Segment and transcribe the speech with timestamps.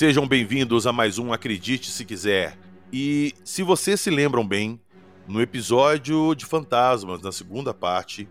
[0.00, 2.56] Sejam bem-vindos a mais um Acredite Se Quiser.
[2.90, 4.80] E se vocês se lembram bem,
[5.28, 8.26] no episódio de Fantasmas, na segunda parte,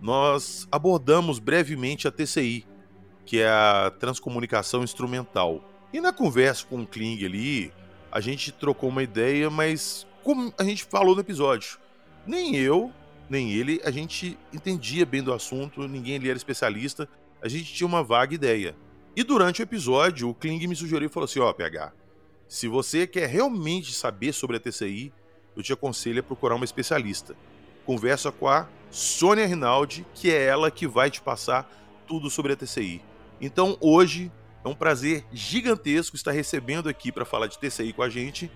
[0.00, 2.66] nós abordamos brevemente a TCI,
[3.24, 5.64] que é a Transcomunicação Instrumental.
[5.92, 7.72] E na conversa com o Kling ali,
[8.10, 11.78] a gente trocou uma ideia, mas como a gente falou no episódio,
[12.26, 12.90] nem eu,
[13.30, 17.08] nem ele, a gente entendia bem do assunto, ninguém ali era especialista,
[17.40, 18.74] a gente tinha uma vaga ideia.
[19.14, 21.92] E durante o episódio, o Kling me sugeriu e falou assim: Ó, oh, PH,
[22.48, 25.12] se você quer realmente saber sobre a TCI,
[25.54, 27.36] eu te aconselho a procurar uma especialista.
[27.84, 31.70] Conversa com a Sônia Rinaldi, que é ela que vai te passar
[32.06, 33.02] tudo sobre a TCI.
[33.38, 34.32] Então hoje
[34.64, 38.50] é um prazer gigantesco estar recebendo aqui para falar de TCI com a gente,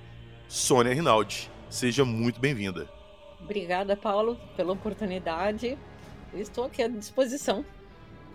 [0.48, 1.50] Sônia Rinaldi.
[1.68, 2.88] Seja muito bem-vinda.
[3.40, 5.76] Obrigada, Paulo, pela oportunidade.
[6.32, 7.62] estou aqui à disposição.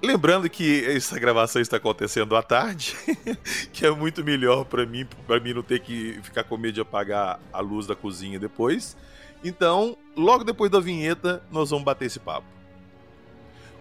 [0.02, 2.96] Lembrando que essa gravação está acontecendo à tarde,
[3.72, 6.82] que é muito melhor para mim, para mim não ter que ficar com medo de
[6.82, 8.98] apagar a luz da cozinha depois.
[9.44, 12.48] Então, logo depois da vinheta, nós vamos bater esse papo.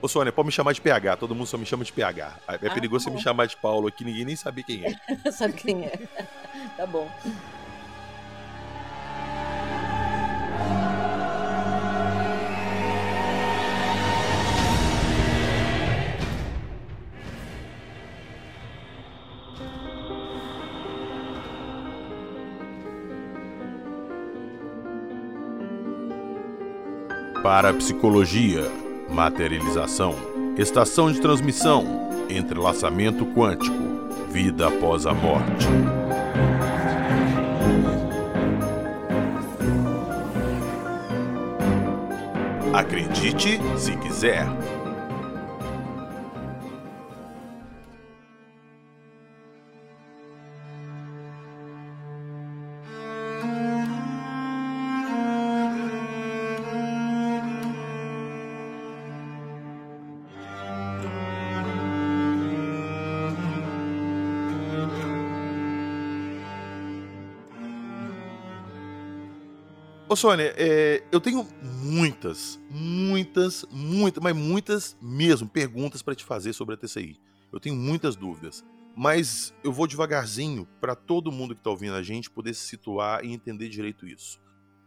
[0.02, 2.38] Ô Sônia, pode me chamar de PH, todo mundo só me chama de PH.
[2.48, 4.96] É ah, perigoso você me chamar de Paulo aqui, ninguém nem sabe quem é.
[5.32, 5.96] sabe quem é.
[6.76, 7.10] tá bom.
[27.50, 28.62] Parapsicologia,
[29.08, 30.14] materialização,
[30.56, 31.84] estação de transmissão,
[32.30, 33.76] entrelaçamento quântico,
[34.30, 35.66] vida após a morte.
[42.72, 44.46] Acredite se quiser.
[70.10, 76.52] Ô Sônia, é, eu tenho muitas, muitas, muitas, mas muitas mesmo perguntas para te fazer
[76.52, 77.16] sobre a TCI.
[77.52, 78.64] Eu tenho muitas dúvidas,
[78.96, 83.24] mas eu vou devagarzinho para todo mundo que está ouvindo a gente poder se situar
[83.24, 84.40] e entender direito isso.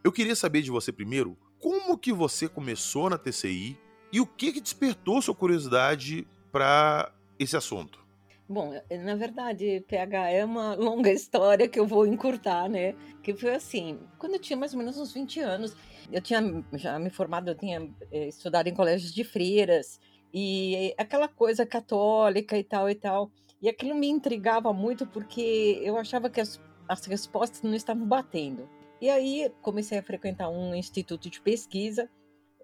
[0.04, 3.80] Eu queria saber de você primeiro, como que você começou na TCI
[4.12, 7.10] e o que que despertou sua curiosidade para
[7.40, 8.03] esse assunto?
[8.48, 12.94] Bom, eh, na verdade, PH é uma longa história que eu vou encurtar, né?
[13.24, 15.76] Que foi assim, quando eu tinha mais ou menos uns 20 anos,
[16.12, 16.42] eu tinha
[16.74, 20.00] já me formado, eu tinha eh, estudado em colégios de freiras,
[20.34, 23.32] e aquela coisa católica e tal e tal.
[23.62, 28.68] E aquilo me intrigava muito porque eu achava que as, as respostas não estavam batendo.
[29.00, 32.10] E aí comecei a frequentar um instituto de pesquisa.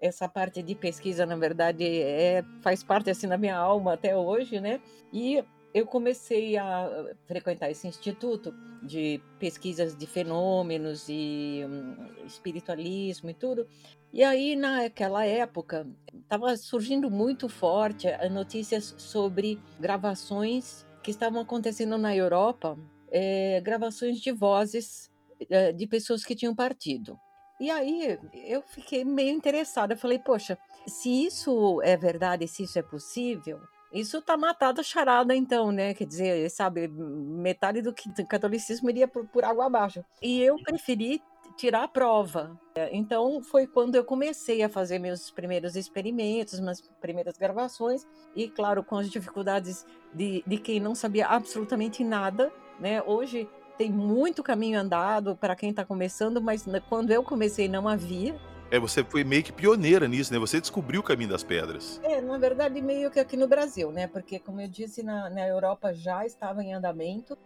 [0.00, 4.60] Essa parte de pesquisa, na verdade, é, faz parte assim da minha alma até hoje,
[4.60, 4.80] né?
[5.12, 6.88] E eu comecei a
[7.26, 13.66] frequentar esse instituto de pesquisas de fenômenos e um, espiritualismo e tudo.
[14.12, 22.14] E aí, naquela época, estava surgindo muito forte notícias sobre gravações que estavam acontecendo na
[22.14, 22.76] Europa,
[23.10, 25.10] é, gravações de vozes
[25.48, 27.18] é, de pessoas que tinham partido.
[27.60, 29.96] E aí eu fiquei meio interessada.
[29.96, 33.60] Falei, poxa, se isso é verdade, se isso é possível,
[33.92, 35.94] isso tá matado a charada, então, né?
[35.94, 37.94] Quer dizer, sabe, metade do
[38.28, 40.04] catolicismo iria por, por água abaixo.
[40.22, 41.22] E eu preferi
[41.56, 42.58] tirar a prova.
[42.92, 48.82] Então foi quando eu comecei a fazer meus primeiros experimentos, minhas primeiras gravações, e claro,
[48.82, 49.84] com as dificuldades
[50.14, 53.02] de, de quem não sabia absolutamente nada, né?
[53.02, 58.38] Hoje tem muito caminho andado para quem está começando, mas quando eu comecei não havia.
[58.70, 60.38] É, você foi meio que pioneira nisso, né?
[60.38, 62.00] Você descobriu o caminho das pedras.
[62.04, 64.06] É, na verdade, meio que aqui no Brasil, né?
[64.06, 67.36] Porque, como eu disse, na, na Europa já estava em andamento.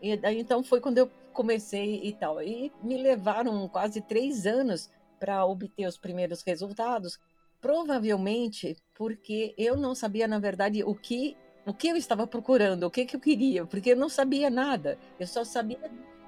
[0.00, 2.42] E daí, então, foi quando eu comecei e tal.
[2.42, 7.20] E me levaram quase três anos para obter os primeiros resultados.
[7.60, 11.36] Provavelmente porque eu não sabia, na verdade, o que,
[11.66, 14.98] o que eu estava procurando, o que, que eu queria, porque eu não sabia nada.
[15.18, 15.78] Eu só sabia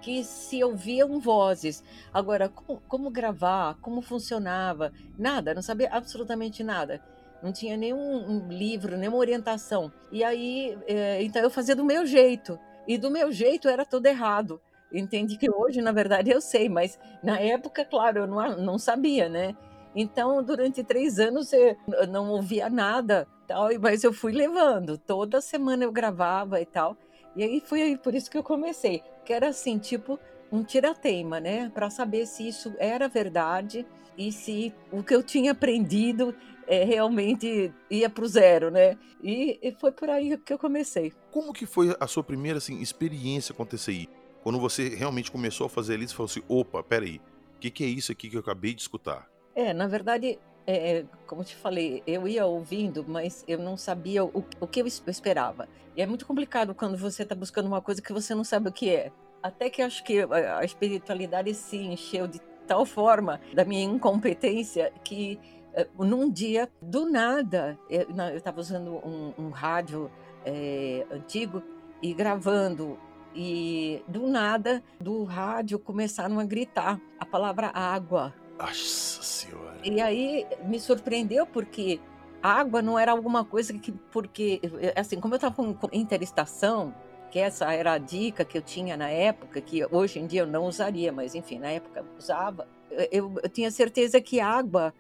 [0.03, 1.83] que se ouviam vozes.
[2.13, 7.01] Agora, como, como gravar, como funcionava, nada, não sabia absolutamente nada.
[7.43, 9.91] Não tinha nenhum um livro, nenhuma orientação.
[10.11, 12.59] E aí, é, então eu fazia do meu jeito.
[12.87, 14.61] E do meu jeito era tudo errado.
[14.93, 19.29] Entendi que hoje, na verdade, eu sei, mas na época, claro, eu não, não sabia,
[19.29, 19.57] né?
[19.95, 21.77] Então, durante três anos, eu
[22.09, 24.99] não ouvia nada, tal, mas eu fui levando.
[24.99, 26.97] Toda semana eu gravava e tal.
[27.35, 30.19] E aí foi aí por isso que eu comecei, que era assim, tipo
[30.51, 33.87] um tirateima, né, para saber se isso era verdade
[34.19, 36.35] e se o que eu tinha aprendido
[36.67, 38.97] é, realmente ia para o zero, né?
[39.23, 41.13] E, e, foi por aí que eu comecei.
[41.31, 44.09] Como que foi a sua primeira assim, experiência com TCI?
[44.43, 47.21] Quando você realmente começou a fazer ali, você falou assim, opa, peraí,
[47.57, 49.29] o que, que é isso aqui que eu acabei de escutar?
[49.55, 54.25] É, na verdade, é, é como te falei, eu ia ouvindo, mas eu não sabia
[54.25, 55.69] o, o que eu esperava.
[55.97, 58.73] E é muito complicado quando você está buscando uma coisa que você não sabe o
[58.73, 59.13] que é.
[59.43, 65.39] Até que acho que a espiritualidade se encheu de tal forma da minha incompetência que
[65.75, 70.11] eh, num dia, do nada, eu estava usando um, um rádio
[70.45, 71.63] é, antigo
[72.01, 72.99] e gravando,
[73.35, 78.35] e do nada, do rádio começaram a gritar a palavra água.
[78.63, 79.77] Nossa Senhora!
[79.83, 82.01] E aí me surpreendeu porque
[82.41, 84.61] água não era alguma coisa que, porque,
[84.95, 86.95] assim, como eu estava com interestação,
[87.31, 90.47] que essa era a dica que eu tinha na época, que hoje em dia eu
[90.47, 92.69] não usaria, mas enfim, na época eu usava,
[93.11, 94.95] eu, eu tinha certeza que água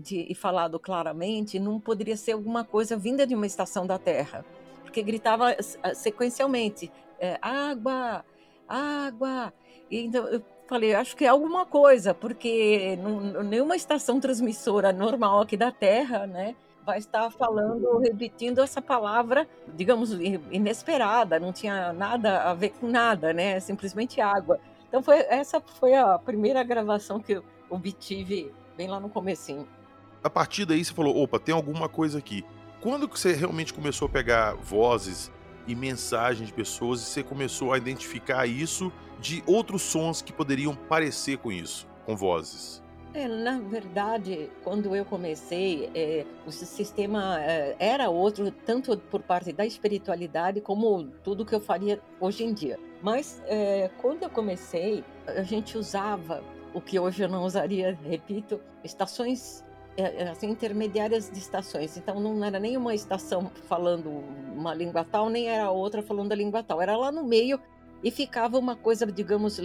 [0.00, 4.44] de, e falado claramente, não poderia ser alguma coisa vinda de uma estação da Terra,
[4.82, 5.56] porque gritava
[5.94, 8.24] sequencialmente: é, água,
[8.68, 9.52] água.
[9.90, 12.98] E então eu falei: acho que é alguma coisa, porque
[13.44, 16.54] nenhuma estação transmissora normal aqui da Terra, né?
[16.84, 20.12] Vai estar falando, repetindo essa palavra, digamos,
[20.50, 23.58] inesperada, não tinha nada a ver com nada, né?
[23.60, 24.60] Simplesmente água.
[24.88, 29.68] Então foi essa foi a primeira gravação que eu obtive bem lá no comecinho.
[30.22, 32.44] A partir daí você falou, opa, tem alguma coisa aqui.
[32.80, 35.30] Quando que você realmente começou a pegar vozes
[35.68, 40.74] e mensagens de pessoas e você começou a identificar isso de outros sons que poderiam
[40.74, 42.82] parecer com isso, com vozes?
[43.14, 49.52] É, na verdade, quando eu comecei, é, o sistema é, era outro, tanto por parte
[49.52, 52.78] da espiritualidade como tudo que eu faria hoje em dia.
[53.02, 56.42] Mas é, quando eu comecei, a gente usava
[56.74, 59.64] o que hoje eu não usaria, repito, estações
[59.98, 61.96] é, é, assim, intermediárias de estações.
[61.96, 64.08] Então não era nem uma estação falando
[64.54, 66.80] uma língua tal, nem era outra falando a língua tal.
[66.80, 67.60] Era lá no meio
[68.02, 69.58] e ficava uma coisa, digamos,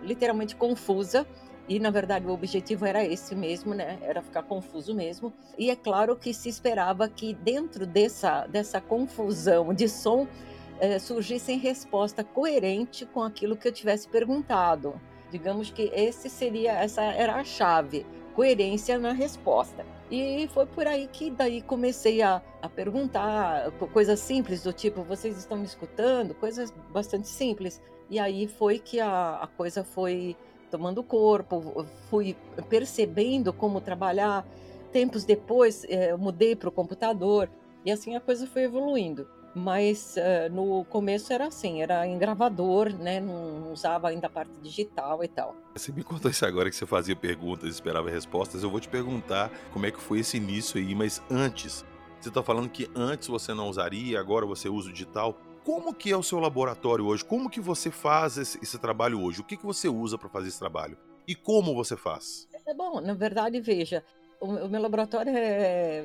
[0.00, 1.26] literalmente confusa.
[1.68, 3.98] E na verdade o objetivo era esse mesmo, né?
[4.02, 5.32] Era ficar confuso mesmo.
[5.58, 10.28] E é claro que se esperava que dentro dessa dessa confusão de som
[10.78, 15.00] eh, surgisse resposta coerente com aquilo que eu tivesse perguntado.
[15.30, 19.84] Digamos que esse seria, essa era a chave, coerência na resposta.
[20.10, 25.38] E foi por aí que daí comecei a, a perguntar coisas simples do tipo, vocês
[25.38, 26.34] estão me escutando?
[26.34, 27.80] Coisas bastante simples.
[28.10, 30.36] E aí foi que a, a coisa foi
[30.70, 32.36] tomando corpo, fui
[32.68, 34.46] percebendo como trabalhar.
[34.90, 37.48] Tempos depois, eh, eu mudei para o computador
[37.84, 42.92] e assim a coisa foi evoluindo mas uh, no começo era assim, era em gravador,
[42.92, 43.20] né?
[43.20, 45.54] Não usava ainda a parte digital e tal.
[45.74, 48.62] Você me contou isso agora que você fazia perguntas e esperava respostas.
[48.62, 51.84] Eu vou te perguntar como é que foi esse início aí, mas antes,
[52.20, 55.36] você está falando que antes você não usaria, agora você usa o digital.
[55.64, 57.24] Como que é o seu laboratório hoje?
[57.24, 59.40] Como que você faz esse, esse trabalho hoje?
[59.40, 60.96] O que, que você usa para fazer esse trabalho?
[61.26, 62.48] E como você faz?
[62.66, 64.04] É bom, na verdade, veja,
[64.40, 66.04] o, o meu laboratório é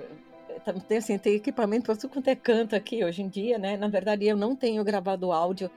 [0.87, 3.77] tem, assim, tem equipamento para tudo quanto é canto aqui hoje em dia, né?
[3.77, 5.69] Na verdade, eu não tenho gravado áudio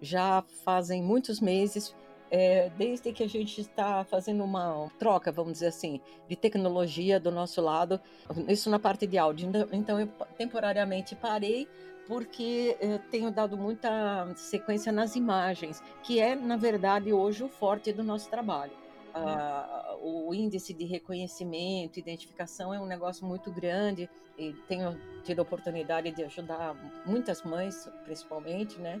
[0.00, 1.94] já fazem muitos meses,
[2.30, 7.30] é, desde que a gente está fazendo uma troca, vamos dizer assim, de tecnologia do
[7.30, 8.00] nosso lado,
[8.48, 9.48] isso na parte de áudio.
[9.48, 11.68] Então, então eu temporariamente parei
[12.06, 17.92] porque eu tenho dado muita sequência nas imagens, que é, na verdade, hoje o forte
[17.92, 18.85] do nosso trabalho
[19.16, 24.08] a, o índice de reconhecimento, identificação é um negócio muito grande
[24.38, 26.74] e tenho tido a oportunidade de ajudar
[27.06, 29.00] muitas mães, principalmente, né?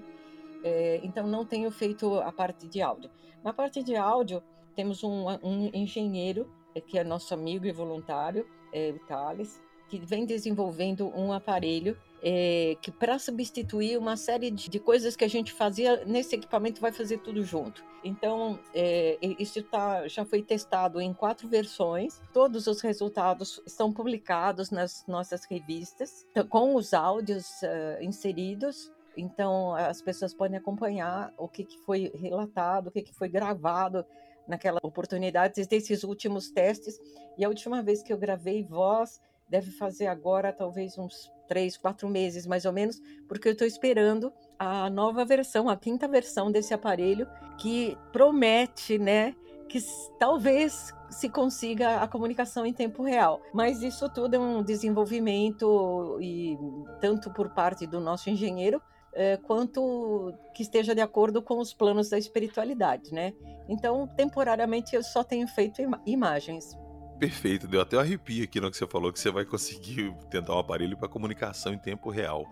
[0.64, 3.10] É, então não tenho feito a parte de áudio.
[3.44, 4.42] Na parte de áudio
[4.74, 9.98] temos um, um engenheiro é, que é nosso amigo e voluntário, é, o Thales, que
[9.98, 15.28] vem desenvolvendo um aparelho é, que para substituir uma série de, de, coisas que a
[15.28, 17.84] gente fazia nesse equipamento vai fazer tudo junto.
[18.02, 22.20] Então é, isso tá, já foi testado em quatro versões.
[22.32, 28.92] Todos os resultados estão publicados nas nossas revistas com os áudios uh, inseridos.
[29.16, 34.04] Então as pessoas podem acompanhar o que, que foi relatado, o que, que foi gravado
[34.46, 36.98] naquela oportunidade desses últimos testes.
[37.36, 42.08] E a última vez que eu gravei voz deve fazer agora talvez uns três, quatro
[42.08, 46.72] meses mais ou menos, porque eu estou esperando a nova versão, a quinta versão desse
[46.72, 47.26] aparelho,
[47.58, 49.34] que promete, né,
[49.68, 49.78] que
[50.18, 53.40] talvez se consiga a comunicação em tempo real.
[53.52, 56.58] Mas isso tudo é um desenvolvimento e
[57.00, 58.80] tanto por parte do nosso engenheiro
[59.12, 63.32] é, quanto que esteja de acordo com os planos da espiritualidade, né?
[63.66, 66.76] Então, temporariamente, eu só tenho feito im imagens.
[67.18, 70.54] Perfeito, deu até um arrepio aqui no que você falou, que você vai conseguir tentar
[70.54, 72.46] um aparelho para comunicação em tempo real.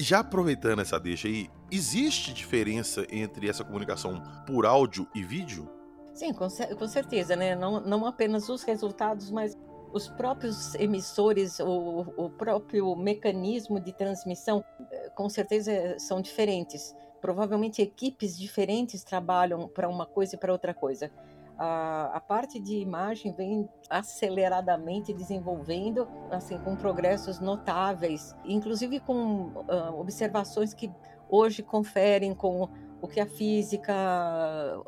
[0.00, 5.68] Já aproveitando essa deixa aí, existe diferença entre essa comunicação por áudio e vídeo?
[6.14, 7.54] Sim, com, com certeza, né?
[7.54, 9.56] Não, não apenas os resultados, mas
[9.92, 16.94] os próprios emissores, o, o próprio mecanismo de transmissão, eh, com certeza são diferentes.
[17.20, 21.10] Provavelmente equipes diferentes trabalham para uma coisa e para outra coisa.
[21.58, 29.98] A, a, parte de imagem vem aceleradamente desenvolvendo, assim, com progressos notáveis, inclusive com uh,
[29.98, 30.88] observações que
[31.28, 32.68] hoje conferem com
[33.00, 33.92] o que a física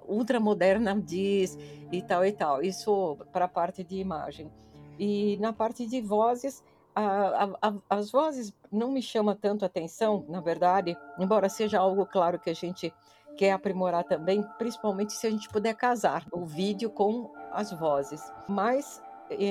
[0.07, 1.59] ultramoderna diz
[1.91, 2.63] e tal e tal.
[2.63, 4.51] Isso para a parte de imagem.
[4.99, 6.63] E na parte de vozes,
[6.95, 12.39] a, a, as vozes não me chamam tanto atenção, na verdade, embora seja algo claro
[12.39, 12.93] que a gente
[13.41, 18.21] quer aprimorar também, principalmente se a gente puder casar o vídeo com as vozes.
[18.47, 19.03] Mas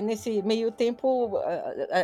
[0.03, 1.31] nesse meio tempo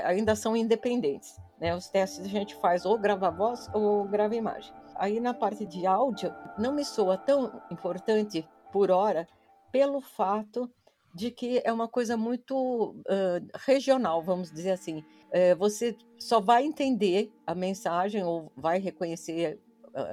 [0.03, 1.39] ainda são independentes.
[1.61, 1.75] Né?
[1.75, 4.73] Os testes a gente faz ou grava voz ou grava imagem.
[4.95, 9.27] Aí na parte de áudio, não me soa tão importante por hora
[9.71, 10.67] pelo fato
[11.13, 15.03] de que é uma coisa muito uh, regional, vamos dizer assim.
[15.29, 19.59] Uh, você só vai entender a mensagem ou vai reconhecer,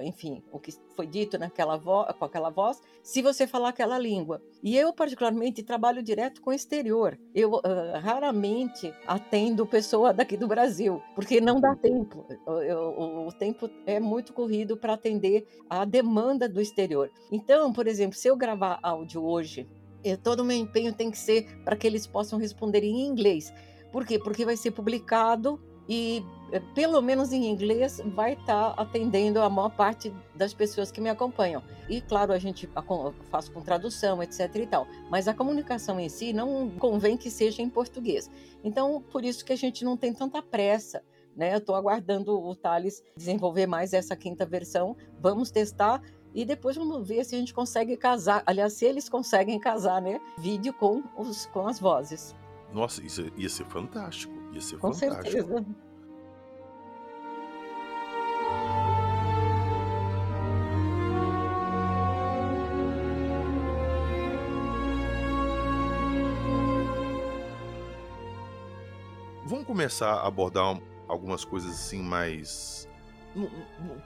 [0.03, 4.41] enfim, o que foi dito naquela com aquela voz, se você falar aquela língua.
[4.63, 7.19] E eu, particularmente, trabalho direto com o exterior.
[7.35, 7.61] Eu
[8.01, 12.27] raramente atendo pessoa daqui do Brasil, porque não dá tempo.
[12.47, 17.11] Eu, o tempo é muito corrido para atender a demanda do exterior.
[17.31, 19.67] Então, por exemplo, se eu gravar áudio hoje
[20.05, 23.53] eu, todo o meu empenho tem que ser para que eles possam responder em inglês.
[23.93, 24.19] Por quê?
[24.19, 29.51] Porque vai ser publicado e, eh, pelo menos em inglês, vai estar tá atendendo a
[29.51, 31.63] maior parte das pessoas que me acompanham.
[31.89, 32.69] E, claro, a gente
[33.31, 34.87] faz com tradução, etc e tal.
[35.11, 38.31] Mas a comunicação em si não convém que seja em português.
[38.63, 41.03] Então, por isso que a gente não tem tanta pressa.
[41.37, 41.55] Né?
[41.55, 44.97] Eu estou aguardando o Thales desenvolver mais essa quinta versão.
[45.21, 46.01] Vamos testar
[46.35, 48.43] e depois vamos ver se a gente consegue casar.
[48.47, 50.21] Aliás, se eles conseguem casar, né?
[50.39, 52.35] Vídeo com, os, com as vozes.
[52.73, 54.42] Nossa, isso ia ser fantástico.
[54.53, 55.31] Ia ser com fantástico.
[55.31, 55.67] certeza.
[69.45, 72.89] Vamos começar a abordar algumas coisas assim mais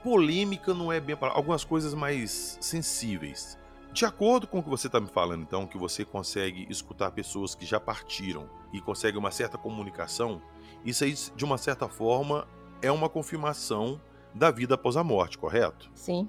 [0.03, 3.59] polêmica não é bem para algumas coisas mais sensíveis.
[3.97, 7.55] De acordo com o que você está me falando, então, que você consegue escutar pessoas
[7.55, 10.43] que já partiram e consegue uma certa comunicação,
[10.85, 12.47] isso aí, de uma certa forma,
[12.83, 13.99] é uma confirmação
[14.35, 15.91] da vida após a morte, correto?
[15.95, 16.29] Sim,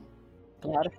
[0.62, 0.90] claro.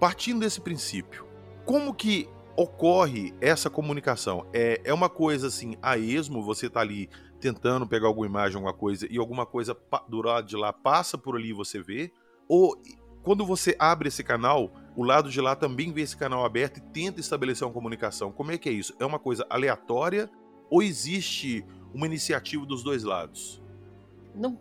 [0.00, 1.24] Partindo desse princípio,
[1.64, 4.44] como que ocorre essa comunicação?
[4.52, 8.74] É, é uma coisa assim, a esmo, você está ali tentando pegar alguma imagem, alguma
[8.74, 9.78] coisa, e alguma coisa
[10.08, 12.12] do lado de lá passa por ali e você vê?
[12.48, 12.76] Ou
[13.22, 16.80] quando você abre esse canal, o lado de lá também vê esse canal aberto e
[16.80, 18.30] tenta estabelecer uma comunicação?
[18.30, 18.94] Como é que é isso?
[18.98, 20.30] É uma coisa aleatória
[20.70, 23.62] ou existe uma iniciativa dos dois lados?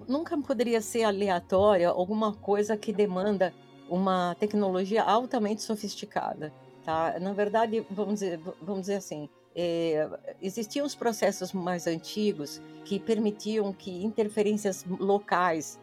[0.07, 3.53] Nunca poderia ser aleatória alguma coisa que demanda
[3.89, 6.53] uma tecnologia altamente sofisticada.
[6.83, 7.17] Tá?
[7.19, 10.09] Na verdade, vamos dizer, vamos dizer assim, é,
[10.41, 15.79] existiam os processos mais antigos que permitiam que interferências locais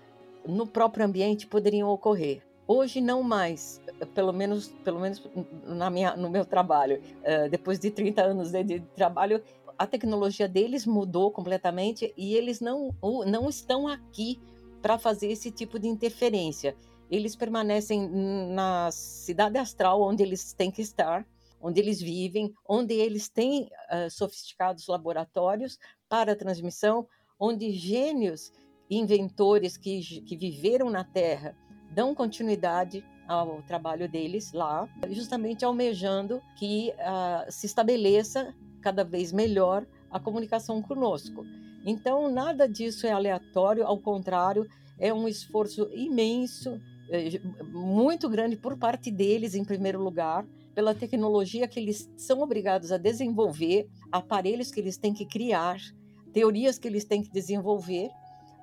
[0.47, 2.43] no próprio ambiente poderiam ocorrer.
[2.71, 3.81] Hoje não mais,
[4.15, 5.27] pelo menos, pelo menos
[5.65, 7.01] na minha, no meu trabalho.
[7.21, 9.43] Uh, depois de 30 anos de, de, trabalho,
[9.79, 12.95] a tecnologia deles mudou completamente e eles não,
[13.27, 14.39] não estão aqui
[14.83, 16.77] para fazer esse tipo de interferência.
[17.11, 18.07] Eles permanecem
[18.53, 21.27] na cidade astral onde eles têm que estar
[21.61, 25.77] onde eles vivem, onde eles têm uh, sofisticados laboratórios
[26.09, 27.07] para transmissão,
[27.37, 28.53] onde gênios
[28.89, 31.57] inventores que, que viveram na Terra
[31.91, 39.87] dão continuidade ao trabalho deles lá, justamente almejando que uh, se estabeleça cada vez melhor
[40.11, 41.45] a comunicação conosco.
[41.85, 44.67] Então, nada disso é aleatório, ao contrário,
[44.99, 46.81] é um esforço imenso,
[47.11, 47.41] eh,
[47.73, 52.99] muito grande por parte deles, em primeiro lugar, pela tecnologia que eles são obrigados a
[52.99, 55.79] desenvolver, aparelhos que eles têm que criar,
[56.33, 58.11] teorias que eles têm que desenvolver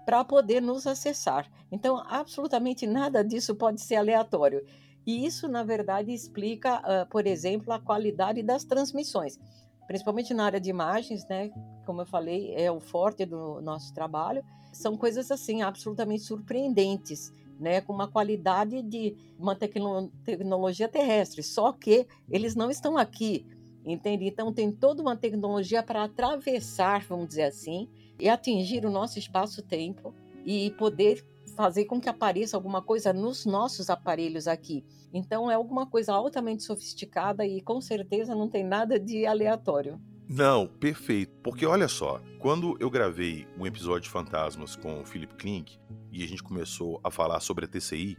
[0.05, 1.49] para poder nos acessar.
[1.71, 4.63] Então, absolutamente nada disso pode ser aleatório.
[5.05, 9.39] E isso, na verdade, explica, uh, por exemplo, a qualidade das transmissões,
[9.87, 11.51] principalmente na área de imagens, né?
[11.85, 14.43] Como eu falei, é o forte do nosso trabalho.
[14.73, 21.71] São coisas assim absolutamente surpreendentes né, com uma qualidade de uma tecno tecnologia terrestre, só
[21.71, 23.45] que eles não estão aqui,
[23.85, 24.25] entende?
[24.25, 27.87] Então tem toda uma tecnologia para atravessar, vamos dizer assim,
[28.19, 30.13] e atingir o nosso espaço-tempo
[30.45, 34.85] e poder fazer com que apareça alguma coisa nos nossos aparelhos aqui.
[35.13, 39.99] Então é alguma coisa altamente sofisticada e com certeza não tem nada de aleatório.
[40.27, 41.31] Não, perfeito.
[41.43, 45.79] Porque olha só, quando eu gravei um episódio de Fantasmas com o Philip Klink
[46.11, 48.17] e a gente começou a falar sobre a TCI,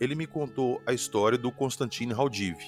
[0.00, 2.58] ele me contou a história do Konstantin Raudiv,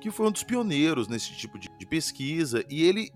[0.00, 3.10] que foi um dos pioneiros nesse tipo de pesquisa e ele,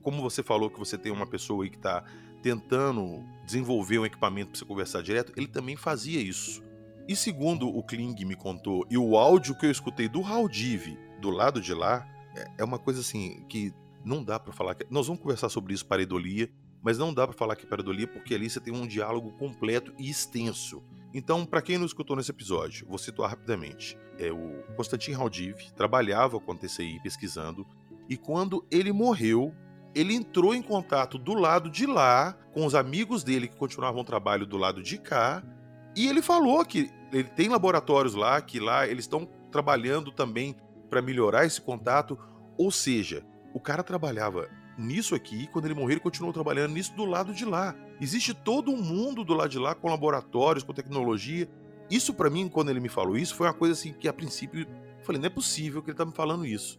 [0.00, 2.04] como você falou que você tem uma pessoa aí que está
[2.42, 6.62] tentando desenvolver um equipamento para você conversar direto, ele também fazia isso.
[7.08, 11.30] E segundo o Kling me contou, e o áudio que eu escutei do Raudiv do
[11.30, 13.72] lado de lá, é, é uma coisa assim que
[14.04, 14.76] não dá para falar.
[14.90, 16.50] Nós vamos conversar sobre isso para Edolia,
[16.82, 19.92] mas não dá para falar que é pareidolia porque ali você tem um diálogo completo
[19.98, 20.82] e extenso.
[21.12, 23.98] Então, para quem não escutou nesse episódio, vou situar rapidamente.
[24.18, 27.66] É o Konstantin Raudiv trabalhava com a TCI pesquisando
[28.08, 29.54] e quando ele morreu,
[29.98, 34.04] ele entrou em contato do lado de lá com os amigos dele que continuavam o
[34.04, 35.42] trabalho do lado de cá
[35.96, 40.54] e ele falou que ele tem laboratórios lá, que lá eles estão trabalhando também
[40.88, 42.16] para melhorar esse contato.
[42.56, 47.04] Ou seja, o cara trabalhava nisso aqui, quando ele morrer, ele continuou trabalhando nisso do
[47.04, 47.74] lado de lá.
[48.00, 51.48] Existe todo um mundo do lado de lá com laboratórios, com tecnologia.
[51.90, 54.60] Isso para mim, quando ele me falou isso, foi uma coisa assim que a princípio
[54.60, 56.78] eu falei, não é possível que ele tá me falando isso.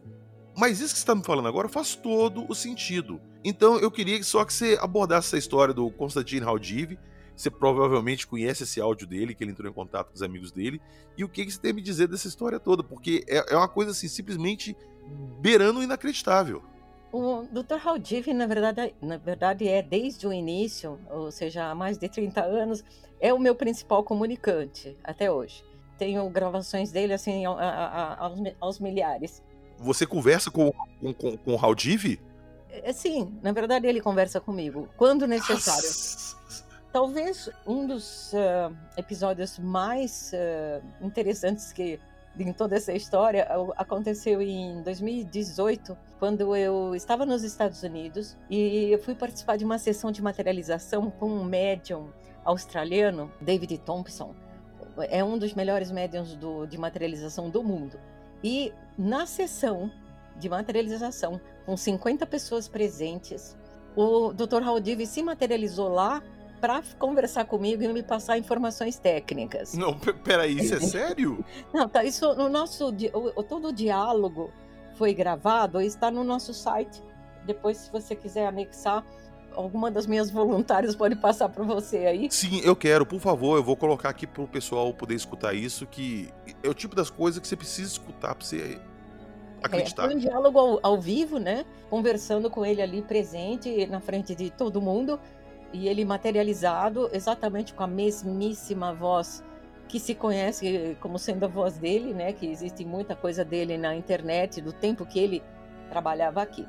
[0.59, 3.21] Mas isso que você está me falando agora faz todo o sentido.
[3.45, 6.99] Então eu queria só que você abordasse essa história do Konstantin Raudiv.
[7.33, 10.81] Você provavelmente conhece esse áudio dele, que ele entrou em contato com os amigos dele.
[11.17, 12.83] E o que você tem a me dizer dessa história toda?
[12.83, 14.75] Porque é, é uma coisa assim, simplesmente
[15.39, 16.61] beirando inacreditável.
[17.13, 17.79] O Dr.
[17.81, 22.43] Haldiv, na verdade, na verdade, é desde o início, ou seja, há mais de 30
[22.43, 22.83] anos,
[23.21, 25.63] é o meu principal comunicante até hoje.
[25.97, 29.41] Tenho gravações dele assim a, a, a, aos, aos, milhares.
[29.79, 32.19] Você conversa com, com, com, com o Haldiv?
[32.69, 35.89] É, sim, na verdade ele conversa comigo, quando necessário.
[36.91, 41.99] Talvez um dos uh, episódios mais uh, interessantes que
[42.37, 48.99] em toda essa história aconteceu em 2018, quando eu estava nos Estados Unidos e eu
[48.99, 52.09] fui participar de uma sessão de materialização com um médium
[52.43, 54.33] australiano, David Thompson.
[55.09, 57.99] É um dos melhores médiums do, de materialização do mundo.
[58.43, 59.91] E na sessão
[60.37, 63.57] de materialização, com 50 pessoas presentes,
[63.95, 64.63] o Dr.
[64.63, 66.23] Haldiv se materializou lá
[66.59, 69.73] para conversar comigo e me passar informações técnicas.
[69.73, 71.43] Não, peraí, isso é sério?
[71.73, 74.51] Não, tá, isso no nosso o, todo o diálogo
[74.95, 77.01] foi gravado e está no nosso site.
[77.45, 79.03] Depois, se você quiser anexar,
[79.61, 82.27] alguma das minhas voluntárias pode passar para você aí.
[82.31, 85.85] Sim, eu quero, por favor, eu vou colocar aqui para o pessoal poder escutar isso,
[85.85, 86.29] que
[86.63, 88.79] é o tipo das coisas que você precisa escutar para você
[89.61, 90.03] acreditar.
[90.03, 91.65] É, foi um diálogo ao, ao vivo, né?
[91.89, 95.19] Conversando com ele ali presente, na frente de todo mundo
[95.71, 99.43] e ele materializado exatamente com a mesmíssima voz
[99.87, 102.31] que se conhece como sendo a voz dele, né?
[102.31, 105.43] Que existe muita coisa dele na internet do tempo que ele
[105.89, 106.65] trabalhava aqui.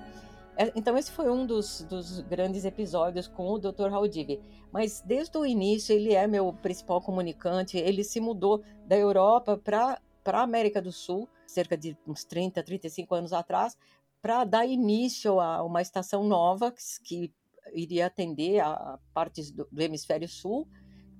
[0.56, 3.92] É, então esse foi um dos, dos grandes episódios com o Dr.
[3.92, 4.40] Haldiv.
[4.72, 7.78] Mas desde o início ele é meu principal comunicante.
[7.78, 13.14] Ele se mudou da Europa para a América do Sul, cerca de uns 30, 35
[13.14, 13.76] anos atrás,
[14.20, 17.32] para dar início a uma estação nova que
[17.72, 20.66] iria atender a partes do, do, hemisfério sul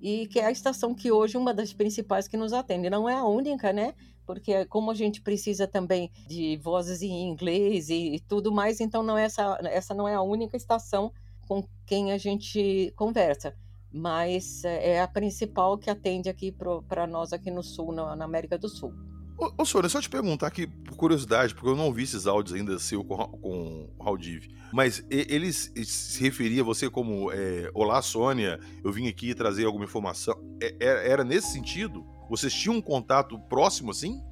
[0.01, 2.89] e que é a estação que hoje uma das principais que nos atende.
[2.89, 3.93] Não é a única, né?
[4.25, 9.03] Porque como a gente precisa também de vozes em inglês e, e tudo mais, então
[9.03, 11.11] não é essa, essa não é a única estação
[11.47, 13.55] com quem a gente conversa
[13.93, 16.55] mas é, é a principal que atende aqui
[16.87, 18.93] para nós aqui no sul, na, na América do Sul.
[19.41, 22.55] Ô, ô Sônia, só te perguntar aqui, por curiosidade, porque eu não ouvi esses áudios
[22.55, 28.03] ainda seu com, com o Haldiv, mas eles se referia a você como é, Olá,
[28.03, 30.35] Sônia, eu vim aqui trazer alguma informação.
[30.61, 32.05] É, é, era nesse sentido?
[32.29, 34.23] Vocês tinham um contato próximo assim?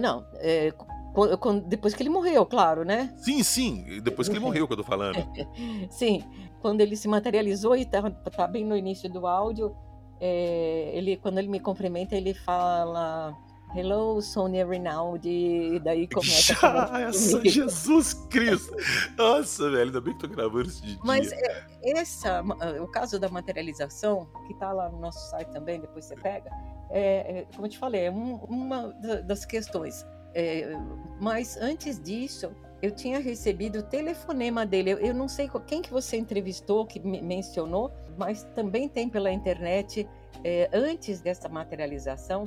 [0.00, 0.72] Não, é,
[1.68, 3.14] depois que ele morreu, claro, né?
[3.18, 5.24] Sim, sim, depois que ele morreu que eu tô falando.
[5.88, 6.24] sim,
[6.60, 9.72] quando ele se materializou e tá, tá bem no início do áudio,
[10.20, 13.38] é, ele, quando ele me cumprimenta, ele fala
[13.74, 15.74] Hello, Sônia Rinaldi.
[15.74, 16.54] E daí começa.
[16.66, 18.74] a Jesus Cristo!
[19.16, 21.00] Nossa, velho, ainda bem que tô gravando isso de dia.
[21.04, 22.42] Mas é, essa,
[22.82, 26.50] o caso da materialização, que tá lá no nosso site também, depois você pega,
[26.90, 28.88] é, é como eu te falei, é um, uma
[29.24, 30.06] das questões.
[30.34, 30.72] É,
[31.20, 32.50] mas antes disso,
[32.80, 34.92] eu tinha recebido o telefonema dele.
[34.92, 39.30] Eu, eu, não sei quem que você entrevistou, que me mencionou, mas também tem pela
[39.30, 40.08] internet
[40.44, 42.44] é, antes dessa materialização,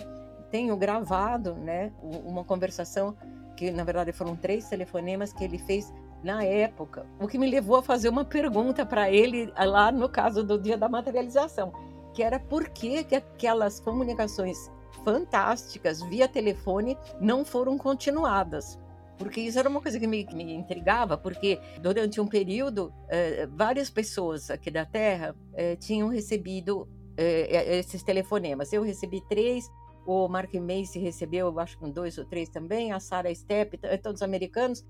[0.52, 3.16] tenho gravado né, uma conversação
[3.56, 7.78] que, na verdade, foram três telefonemas que ele fez na época, o que me levou
[7.78, 11.74] a fazer uma pergunta para ele lá no caso do dia da materialização,
[12.14, 14.70] que era por que, que aquelas comunicações
[15.04, 18.80] fantásticas via telefone não foram continuadas.
[19.18, 23.90] Porque isso era uma coisa que me, me intrigava, porque durante um período, eh, várias
[23.90, 28.74] pessoas aqui da Terra eh, tinham recebido eh, esses telefonemas.
[28.74, 29.70] Eu recebi três,
[30.06, 34.22] o Mark Macy recebeu, eu acho que dois ou três também, a Sarah Stepp, todos
[34.22, 34.84] americanos,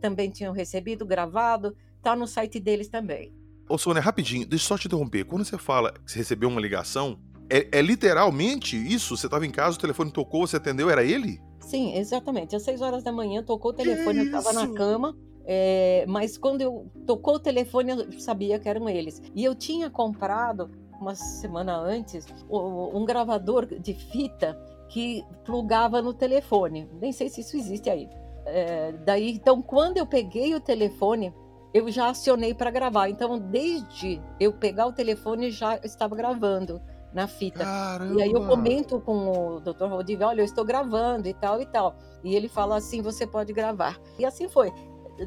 [0.00, 3.32] também tinham recebido, gravado, está no site deles também.
[3.68, 5.24] Ô Sônia, rapidinho, deixa eu só te interromper.
[5.24, 7.18] Quando você fala que você recebeu uma ligação,
[7.50, 9.16] é, é literalmente isso?
[9.16, 11.40] Você estava em casa, o telefone tocou, você atendeu, era ele?
[11.60, 12.56] Sim, exatamente.
[12.56, 15.16] Às seis horas da manhã tocou o telefone, eu estava na cama.
[15.50, 19.22] É, mas quando eu tocou o telefone, eu sabia que eram eles.
[19.34, 20.70] E eu tinha comprado
[21.00, 24.58] uma semana antes um gravador de fita
[24.88, 26.88] que plugava no telefone.
[27.00, 28.08] Nem sei se isso existe aí.
[28.46, 31.34] É, daí, então, quando eu peguei o telefone,
[31.74, 33.08] eu já acionei para gravar.
[33.08, 36.80] Então, desde eu pegar o telefone, já estava gravando
[37.12, 37.64] na fita.
[37.64, 38.14] Caramba.
[38.14, 39.86] E aí eu comento com o Dr.
[39.86, 41.94] Rodrigo, olha, eu estou gravando e tal e tal.
[42.24, 43.98] E ele fala assim, você pode gravar.
[44.18, 44.72] E assim foi.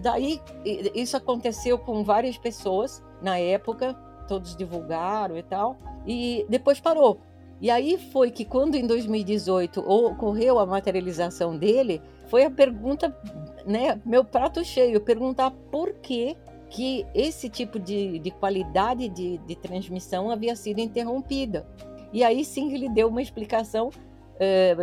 [0.02, 0.42] Daí
[0.96, 3.94] isso aconteceu com várias pessoas na época,
[4.32, 5.76] todos divulgaram e tal,
[6.08, 7.20] e depois parou.
[7.60, 13.14] E aí foi que quando em 2018 ocorreu a materialização dele, foi a pergunta,
[13.66, 16.38] né, meu prato cheio, perguntar por que
[16.70, 21.68] que esse tipo de, de qualidade de, de transmissão havia sido interrompida.
[22.14, 23.90] E aí sim ele deu uma explicação
[24.40, 24.74] é,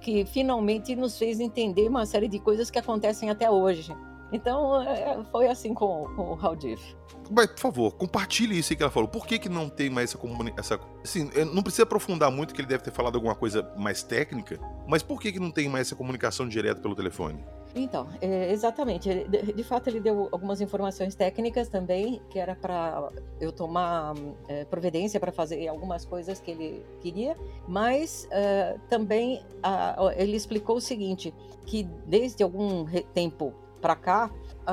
[0.00, 3.92] que finalmente nos fez entender uma série de coisas que acontecem até hoje.
[4.34, 6.96] Então, é, foi assim com, com o Raudif.
[7.30, 9.08] Mas, por favor, compartilhe isso aí que ela falou.
[9.08, 10.80] Por que, que não tem mais essa comunicação?
[11.04, 15.04] Assim, não precisa aprofundar muito, que ele deve ter falado alguma coisa mais técnica, mas
[15.04, 17.44] por que, que não tem mais essa comunicação direta pelo telefone?
[17.76, 19.08] Então, é, exatamente.
[19.08, 23.08] De, de, fato, ele deu algumas informações técnicas também, que era para
[23.40, 24.14] eu tomar
[24.48, 27.36] é, providência para fazer algumas coisas que ele queria,
[27.68, 31.32] mas é, também a, ele explicou o seguinte:
[31.64, 34.30] que desde algum tempo para cá,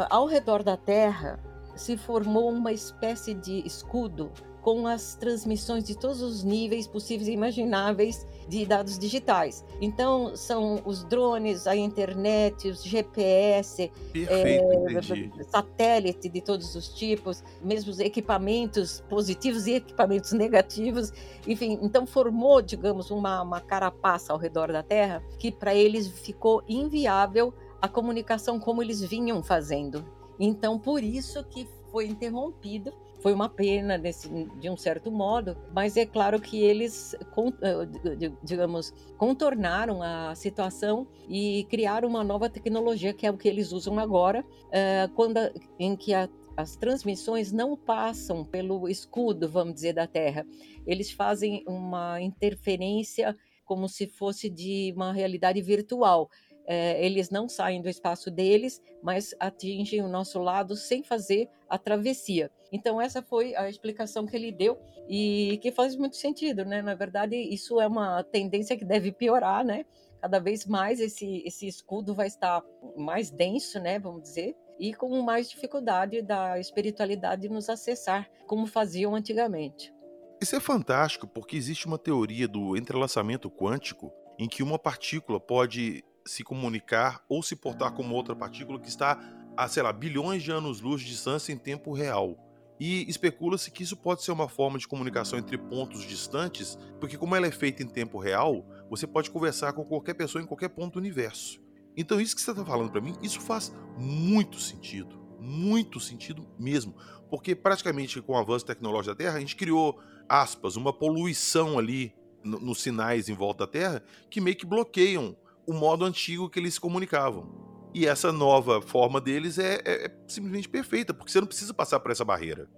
[0.10, 1.38] ao redor da Terra
[1.76, 7.34] se formou uma espécie de escudo com as transmissões de todos os níveis possíveis e
[7.34, 9.66] imagináveis de dados digitais.
[9.82, 17.44] Então, são os drones, a internet, os GPS, Perfeito, é, satélite de todos os tipos,
[17.62, 21.12] mesmo os equipamentos positivos e equipamentos negativos.
[21.46, 26.64] Enfim, então formou, digamos, uma, uma carapaça ao redor da Terra que para eles ficou
[26.70, 30.06] inviável a comunicação como eles vinham fazendo.
[30.40, 32.94] Então, por isso que foi interrompido.
[33.22, 34.28] Foi uma pena desse,
[34.60, 41.68] de um certo modo, mas é claro que eles, eh, digamos, contornaram a situação e
[41.70, 45.38] criaram uma nova tecnologia que é o que eles usam agora, eh, quando
[45.78, 50.44] em que a, as transmissões não passam pelo escudo, vamos dizer, da Terra.
[50.88, 56.28] Eles fazem uma interferência como se fosse de uma realidade virtual
[56.66, 61.78] é, eles não saem do espaço deles, mas atingem o nosso lado sem fazer a
[61.78, 62.52] travessia.
[62.72, 64.78] Então essa foi a explicação que ele deu
[65.10, 66.82] e que faz muito sentido, né?
[66.82, 69.86] Na verdade, isso é uma tendência que deve piorar, né?
[70.22, 72.64] Cada vez mais esse esse escudo vai estar
[72.96, 74.00] mais denso, né?
[74.00, 79.94] Vamos dizer, e com mais dificuldade da espiritualidade nos acessar, como faziam antigamente.
[80.42, 86.04] Isso é fantástico porque existe uma teoria do entrelaçamento quântico em que uma partícula pode
[86.26, 89.20] se comunicar ou se portar como outra partícula que está
[89.56, 92.38] a, sei lá, bilhões de anos-luz de distância em tempo real.
[92.80, 97.36] E especula-se que isso pode ser uma forma de comunicação entre pontos distantes, porque como
[97.36, 100.94] ela é feita em tempo real, você pode conversar com qualquer pessoa em qualquer ponto
[100.94, 101.62] do universo.
[101.96, 106.96] Então isso que você está falando para mim, isso faz muito sentido, muito sentido mesmo,
[107.30, 112.16] porque praticamente com o avanço tecnológico da Terra, a gente criou, aspas, uma poluição ali
[112.44, 116.76] nos sinais em volta da Terra que meio que bloqueiam o modo antigo que eles
[116.76, 117.62] se comunicavam.
[117.94, 122.00] E essa nova forma deles é, é, é simplesmente perfeita, porque você não precisa passar
[122.00, 122.70] por essa barreira.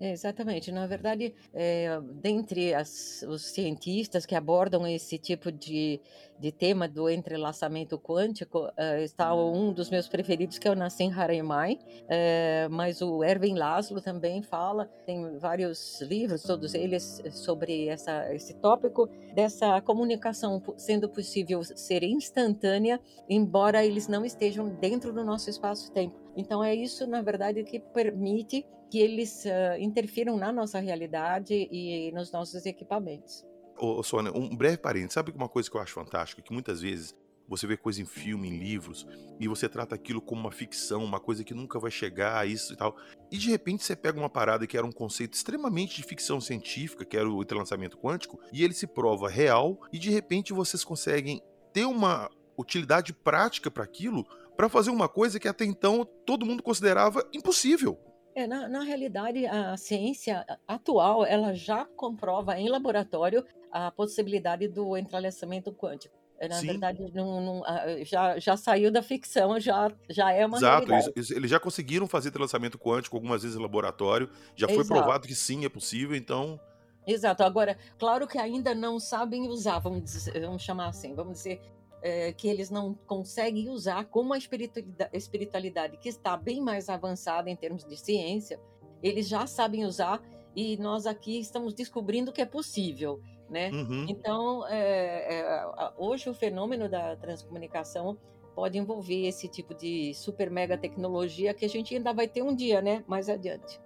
[0.00, 0.72] Exatamente.
[0.72, 6.00] Na verdade, é, dentre as, os cientistas que abordam esse tipo de,
[6.38, 11.12] de tema do entrelaçamento quântico, é, está um dos meus preferidos, que é o Nassim
[11.12, 18.34] Haramein, é, mas o Erwin Laszlo também fala, tem vários livros, todos eles, sobre essa,
[18.34, 25.50] esse tópico, dessa comunicação sendo possível ser instantânea, embora eles não estejam dentro do nosso
[25.50, 26.18] espaço-tempo.
[26.34, 32.10] Então, é isso, na verdade, que permite que eles uh, interfiram na nossa realidade e
[32.12, 33.44] nos nossos equipamentos.
[33.78, 35.14] ô, Sônia, um breve parênteses.
[35.14, 36.42] Sabe uma coisa que eu acho fantástica?
[36.42, 37.14] Que muitas vezes
[37.50, 39.04] você vê coisa em filme, em livros,
[39.40, 42.76] e você trata aquilo como uma ficção, uma coisa que nunca vai chegar isso e
[42.76, 42.96] tal.
[43.28, 47.04] E de repente você pega uma parada que era um conceito extremamente de ficção científica,
[47.04, 51.42] que era o entrelaçamento quântico, e ele se prova real, e de repente vocês conseguem
[51.72, 54.24] ter uma utilidade prática para aquilo,
[54.56, 57.98] para fazer uma coisa que até então todo mundo considerava impossível.
[58.34, 64.96] É, na, na realidade, a ciência atual ela já comprova em laboratório a possibilidade do
[64.96, 66.14] entrelaçamento quântico.
[66.38, 66.68] É, na Sim.
[66.68, 67.62] verdade, não, não,
[68.02, 71.12] já, já saiu da ficção, já, já é uma Exato, realidade.
[71.14, 75.00] Eles, eles já conseguiram fazer lançamento quântico algumas vezes em laboratório, já foi Exato.
[75.00, 76.58] provado que sim, é possível, então...
[77.06, 81.60] Exato, agora, claro que ainda não sabem usar, vamos, dizer, vamos chamar assim, vamos dizer
[82.02, 87.50] é, que eles não conseguem usar como a espiritualidade, espiritualidade que está bem mais avançada
[87.50, 88.60] em termos de ciência,
[89.02, 90.22] eles já sabem usar
[90.54, 93.70] e nós aqui estamos descobrindo que é possível né?
[93.72, 94.06] Uhum.
[94.08, 98.16] Então, é, é, hoje o fenômeno da transcomunicação
[98.54, 102.54] pode envolver esse tipo de super mega tecnologia que a gente ainda vai ter um
[102.54, 103.04] dia, né?
[103.08, 103.80] Mais adiante.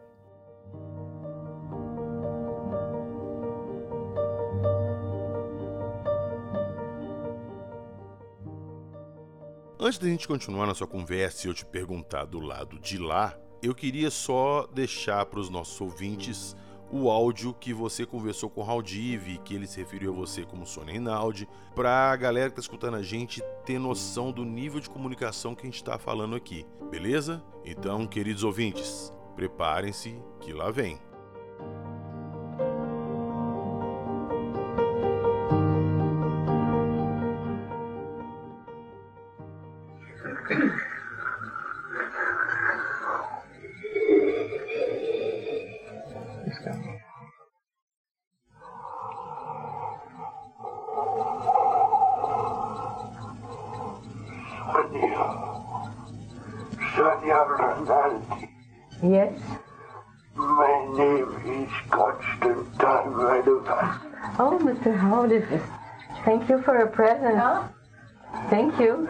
[9.85, 13.75] Antes da gente continuar nossa conversa e eu te perguntar do lado de lá, eu
[13.75, 16.57] queria só deixar para os nossos ouvintes
[16.91, 20.65] o áudio que você conversou com o Haldiv, que ele se referiu a você como
[20.65, 24.89] Sônia Rinaldi, para a galera que está escutando a gente ter noção do nível de
[24.89, 27.45] comunicação que a gente está falando aqui, beleza?
[27.63, 30.99] Então, queridos ouvintes, preparem-se que lá vem.
[59.03, 59.33] Yes.
[60.35, 63.99] My name is Constantine Radovan.
[64.39, 64.97] Oh, Mr.
[64.97, 65.47] Howard,
[66.25, 67.39] thank you for a present.
[68.51, 69.09] Thank you.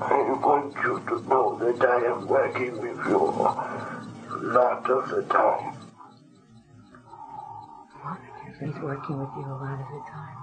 [0.00, 5.22] I want you to know that I am working with you a lot of the
[5.22, 5.76] time.
[8.60, 10.36] He's working with you a lot of the time.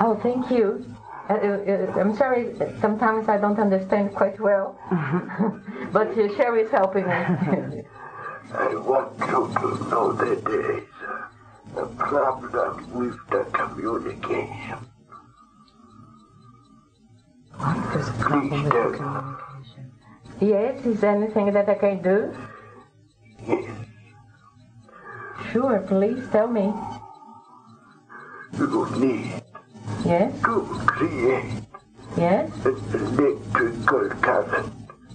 [0.00, 0.84] Oh, thank you.
[1.28, 4.78] Uh, uh, uh I'm sorry, sometimes I don't understand quite well,
[5.92, 7.84] but Sherry is helping me.
[8.54, 10.84] I want you to know that there is
[11.76, 14.78] a problem with the communication.
[17.56, 17.76] What?
[17.92, 19.92] There's a problem with the communication.
[20.40, 22.34] Yes, is there anything that I can do?
[23.46, 23.64] Yes.
[25.52, 26.74] Sure, please tell me.
[28.58, 29.41] You need
[30.04, 30.32] yes?
[30.42, 31.62] to create
[32.16, 32.50] yes?
[32.64, 34.72] an electrical current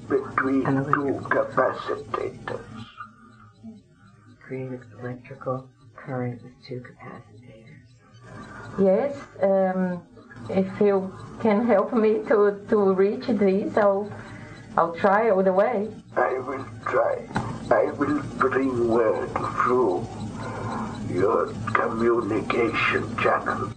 [0.10, 2.68] between two capacitors
[4.48, 7.68] create electrical current with two capacitors.
[8.80, 10.02] Yes, um,
[10.50, 14.10] if you can help me to, to reach these, I'll,
[14.78, 15.90] I'll try all the way.
[16.16, 17.28] I will try.
[17.70, 19.30] I will bring word
[19.64, 20.08] through
[21.12, 23.74] your communication channels,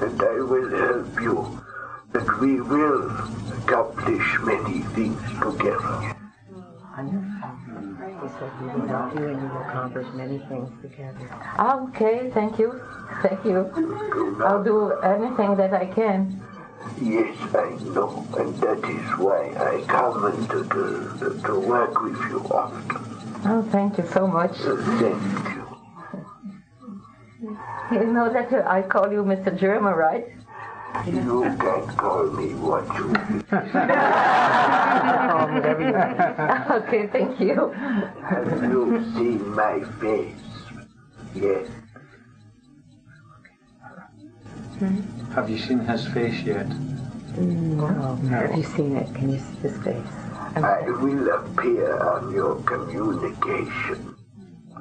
[0.00, 1.60] and I will help you,
[2.14, 3.10] and we will
[3.58, 6.14] accomplish many things together.
[6.96, 7.50] Wonderful.
[8.20, 11.30] He said he will help you and you will accomplish many things together.
[11.58, 12.80] Okay, thank you.
[13.22, 14.38] Thank you.
[14.44, 16.40] I'll do anything that I can.
[17.00, 22.40] Yes, I know, and that is why I come to, to, to work with you
[22.50, 22.96] often.
[23.46, 24.56] Oh, thank you so much.
[24.56, 25.59] Thank you.
[27.90, 29.56] You know that uh, I call you Mr.
[29.58, 30.26] German, right?
[31.06, 33.10] You can call me what you
[36.82, 37.70] okay, thank you.
[38.28, 40.36] Have you seen my face?
[41.34, 41.68] Yes.
[44.78, 45.00] Hmm?
[45.34, 46.68] Have you seen his face yet?
[47.36, 48.14] No.
[48.14, 48.28] no.
[48.28, 49.12] Have you seen it?
[49.14, 50.06] Can you see his face?
[50.56, 54.14] I will appear on your communication.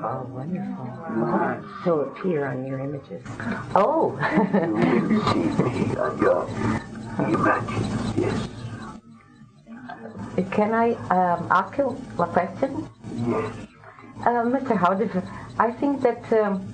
[0.02, 0.86] Oh, wonderful.
[0.86, 1.62] Wow.
[1.84, 3.22] So appear on your images.
[3.76, 4.16] Oh!
[4.54, 6.48] you will see me on your
[7.20, 8.48] images, yes.
[10.52, 12.88] Can I um, ask you a question?
[13.28, 13.54] Yes.
[14.22, 14.78] Uh, Mr.
[14.78, 15.24] Howard,
[15.60, 16.74] I think that um,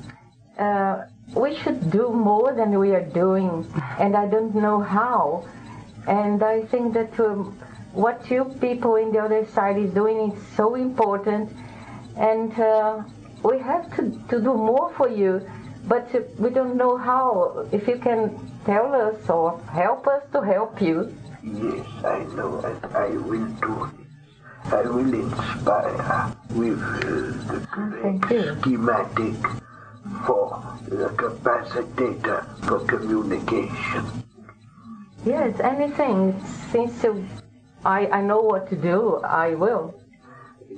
[0.59, 3.65] uh, we should do more than we are doing,
[3.99, 5.47] and I don't know how.
[6.07, 7.57] And I think that um,
[7.93, 11.51] what you people in the other side is doing is so important,
[12.17, 13.01] and uh,
[13.45, 15.41] we have to, to do more for you
[15.88, 17.67] but we don't know how.
[17.71, 18.34] If you can
[18.65, 21.15] tell us or help us to help you.
[21.43, 24.05] Yes, I know, and I will do it.
[24.73, 27.05] I will inspire with uh,
[27.53, 29.38] the schematic
[30.25, 34.23] for the capacitator for communication.
[35.23, 36.34] Yes, anything.
[36.71, 37.27] Since you,
[37.84, 39.93] I, I know what to do, I will.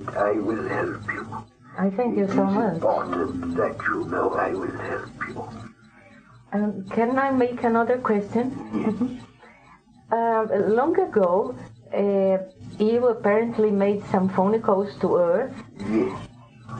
[0.09, 1.56] I will help you.
[1.77, 2.73] I thank you so is much.
[2.75, 5.49] important that you know I will help you.
[6.53, 8.45] Um, can I make another question?
[10.11, 11.55] um, long ago,
[11.93, 12.37] uh,
[12.83, 15.55] you apparently made some phone calls to Earth,
[15.89, 16.27] Yes,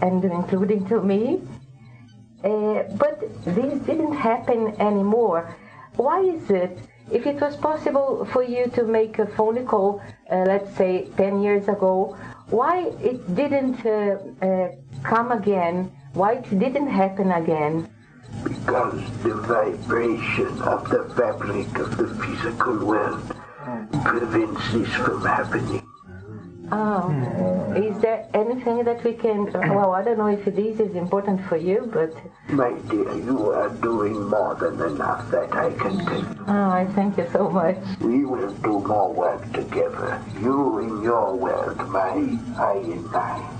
[0.01, 1.41] and including to me.
[2.43, 5.55] Uh, but this didn't happen anymore.
[5.95, 6.79] Why is it?
[7.11, 11.41] If it was possible for you to make a phone call, uh, let's say 10
[11.41, 12.17] years ago,
[12.49, 14.69] why it didn't uh, uh,
[15.03, 15.91] come again?
[16.13, 17.87] Why it didn't happen again?
[18.43, 23.35] because the vibration of the fabric of the physical world
[24.03, 25.83] prevents this from happening.
[26.69, 27.09] Oh,
[27.77, 29.45] is there anything that we can?
[29.53, 32.13] Well, I don't know if this is important for you, but
[32.49, 36.45] My dear, you are doing more than enough, that I can tell you.
[36.47, 37.77] oh, I thank you so much.
[38.01, 40.21] We will do more work together.
[40.41, 43.56] You in your world, my, I in mine.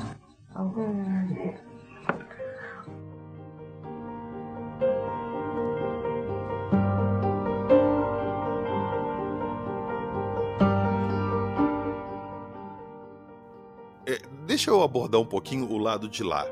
[14.08, 16.48] É, deixa eu abordar um pouquinho o lado de lá.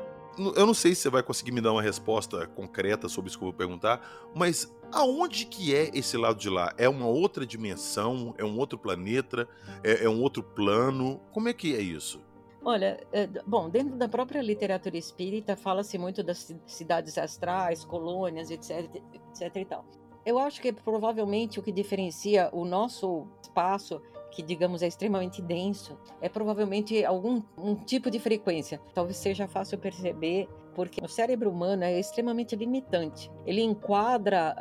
[0.54, 3.42] Eu não sei se você vai conseguir me dar uma resposta concreta sobre isso que
[3.42, 4.00] eu vou perguntar,
[4.32, 6.72] mas aonde que é esse lado de lá?
[6.78, 8.32] É uma outra dimensão?
[8.38, 9.48] É um outro planeta?
[9.82, 11.20] É, é um outro plano?
[11.32, 12.24] Como é que é isso?
[12.68, 17.84] Olha, é, d- bom, dentro da própria literatura espírita fala-se muito das ci- cidades astrais,
[17.84, 19.84] colônias, etc, etc e tal.
[20.24, 24.02] Eu acho que provavelmente o que diferencia o nosso espaço,
[24.32, 28.80] que digamos é extremamente denso, é provavelmente algum um tipo de frequência.
[28.92, 33.30] Talvez seja fácil perceber, porque o cérebro humano é extremamente limitante.
[33.46, 34.54] Ele enquadra,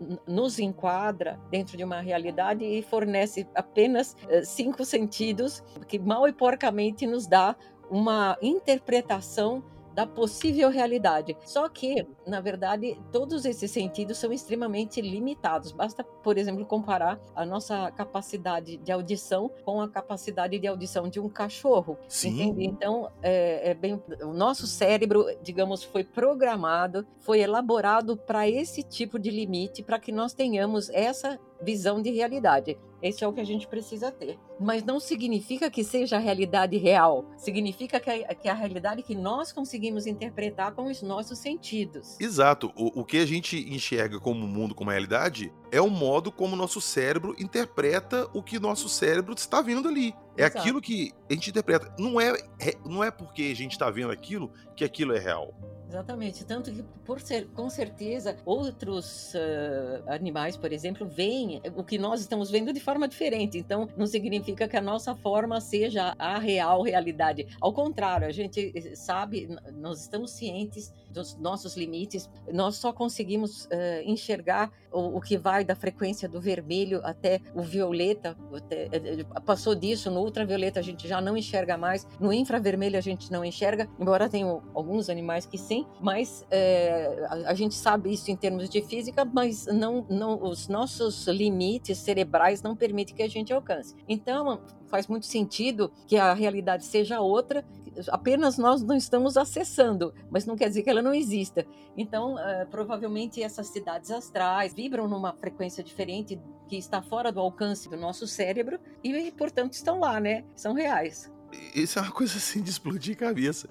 [0.00, 6.26] n- nos enquadra dentro de uma realidade e fornece apenas eh, cinco sentidos que mal
[6.26, 7.54] e porcamente nos dá
[7.90, 9.62] uma interpretação
[9.96, 11.34] da possível realidade.
[11.46, 15.72] Só que, na verdade, todos esses sentidos são extremamente limitados.
[15.72, 21.18] Basta, por exemplo, comparar a nossa capacidade de audição com a capacidade de audição de
[21.18, 21.96] um cachorro.
[22.08, 22.42] Sim.
[22.42, 22.66] Entende?
[22.66, 29.18] Então, é, é bem, o nosso cérebro, digamos, foi programado, foi elaborado para esse tipo
[29.18, 32.78] de limite, para que nós tenhamos essa visão de realidade.
[33.02, 34.38] Esse é o que a gente precisa ter.
[34.58, 37.26] Mas não significa que seja a realidade real.
[37.36, 42.18] Significa que é, que é a realidade que nós conseguimos interpretar com os nossos sentidos.
[42.18, 42.72] Exato.
[42.74, 46.56] O, o que a gente enxerga como mundo, como realidade, é o modo como o
[46.56, 50.14] nosso cérebro interpreta o que nosso cérebro está vendo ali.
[50.36, 50.58] É Exato.
[50.58, 51.94] aquilo que a gente interpreta.
[51.98, 55.54] Não é, é- não é porque a gente está vendo aquilo que aquilo é real.
[55.96, 56.44] Exatamente.
[56.44, 62.20] Tanto que, por ser, com certeza, outros ah, animais, por exemplo, veem o que nós
[62.20, 63.56] estamos vendo de forma diferente.
[63.56, 67.46] Então, não significa que a nossa forma seja a real realidade.
[67.58, 72.28] Ao contrário, a gente eh, sabe, nós estamos cientes dos nossos limites.
[72.52, 77.62] Nós só conseguimos ah, enxergar o, o que vai da frequência do vermelho até o
[77.62, 78.36] violeta.
[78.54, 82.96] até- eh, eh, passou disso, no ultravioleta a gente já não enxerga mais, no infravermelho
[82.96, 87.74] a gente não enxerga, embora tenham alguns animais que sim, mas é, a, a gente
[87.74, 93.14] sabe isso em termos de física, mas não, não, os nossos limites cerebrais não permitem
[93.14, 93.94] que a gente alcance.
[94.08, 97.64] Então, faz muito sentido que a realidade seja outra,
[98.08, 101.66] apenas nós não estamos acessando, mas não quer dizer que ela não exista.
[101.96, 107.88] Então, eh, provavelmente essas cidades astrais vibram numa frequência diferente que está fora do alcance
[107.88, 110.44] do nosso cérebro e, portanto, estão lá, né?
[110.54, 111.32] São reais.
[111.74, 113.68] Isso é uma coisa assim de explodir a cabeça.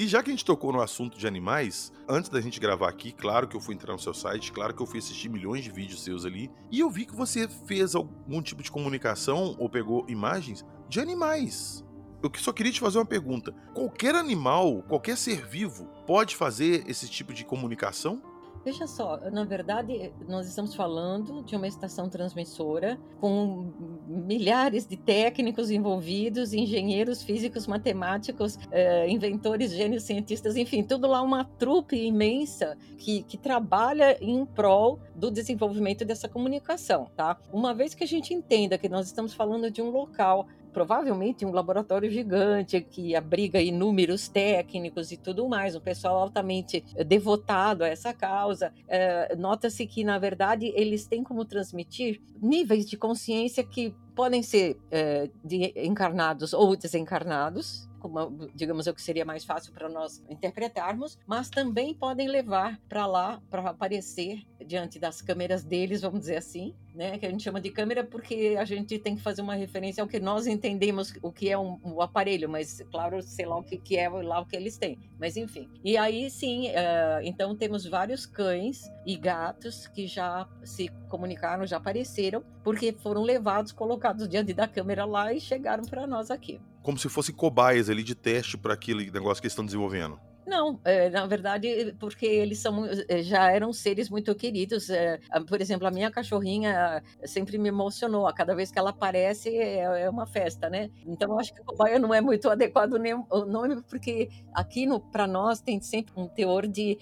[0.00, 3.12] E já que a gente tocou no assunto de animais, antes da gente gravar aqui,
[3.12, 5.70] claro que eu fui entrar no seu site, claro que eu fui assistir milhões de
[5.70, 10.06] vídeos seus ali, e eu vi que você fez algum tipo de comunicação ou pegou
[10.08, 11.84] imagens de animais.
[12.22, 13.52] Eu só queria te fazer uma pergunta.
[13.74, 18.22] Qualquer animal, qualquer ser vivo, pode fazer esse tipo de comunicação?
[18.62, 23.72] Veja só, na verdade, nós estamos falando de uma estação transmissora com
[24.06, 31.42] milhares de técnicos envolvidos, engenheiros físicos, matemáticos, eh, inventores, gênios, cientistas, enfim, tudo lá uma
[31.42, 37.38] trupe imensa que, que trabalha em prol do desenvolvimento dessa comunicação, tá?
[37.50, 41.52] Uma vez que a gente entenda que nós estamos falando de um local provavelmente um
[41.52, 48.12] laboratório gigante que abriga inúmeros técnicos e tudo mais, um pessoal altamente devotado a essa
[48.12, 48.72] causa.
[48.88, 54.78] É, Nota-se que, na verdade, eles têm como transmitir níveis de consciência que podem ser
[54.90, 61.18] é, de encarnados ou desencarnados, como, digamos, o que seria mais fácil para nós interpretarmos,
[61.26, 66.74] mas também podem levar para lá para aparecer diante das câmeras deles, vamos dizer assim,
[66.94, 67.18] né?
[67.18, 70.08] Que a gente chama de câmera porque a gente tem que fazer uma referência ao
[70.08, 73.76] que nós entendemos o que é um, um aparelho, mas claro, sei lá o que,
[73.76, 74.98] que é lá o que eles têm.
[75.18, 75.68] Mas enfim.
[75.84, 81.76] E aí sim, uh, então temos vários cães e gatos que já se comunicaram, já
[81.76, 86.98] apareceram, porque foram levados, colocados diante da câmera lá e chegaram para nós aqui como
[86.98, 90.18] se fossem cobaias ali de teste para aquele negócio que eles estão desenvolvendo.
[90.50, 94.90] Não, é, na verdade, porque eles são, é, já eram seres muito queridos.
[94.90, 98.26] É, por exemplo, a minha cachorrinha sempre me emocionou.
[98.26, 100.90] A cada vez que ela aparece é, é uma festa, né?
[101.06, 105.28] Então, eu acho que cobaia não é muito adequado nem o nome, porque aqui para
[105.28, 106.98] nós tem sempre um teor de,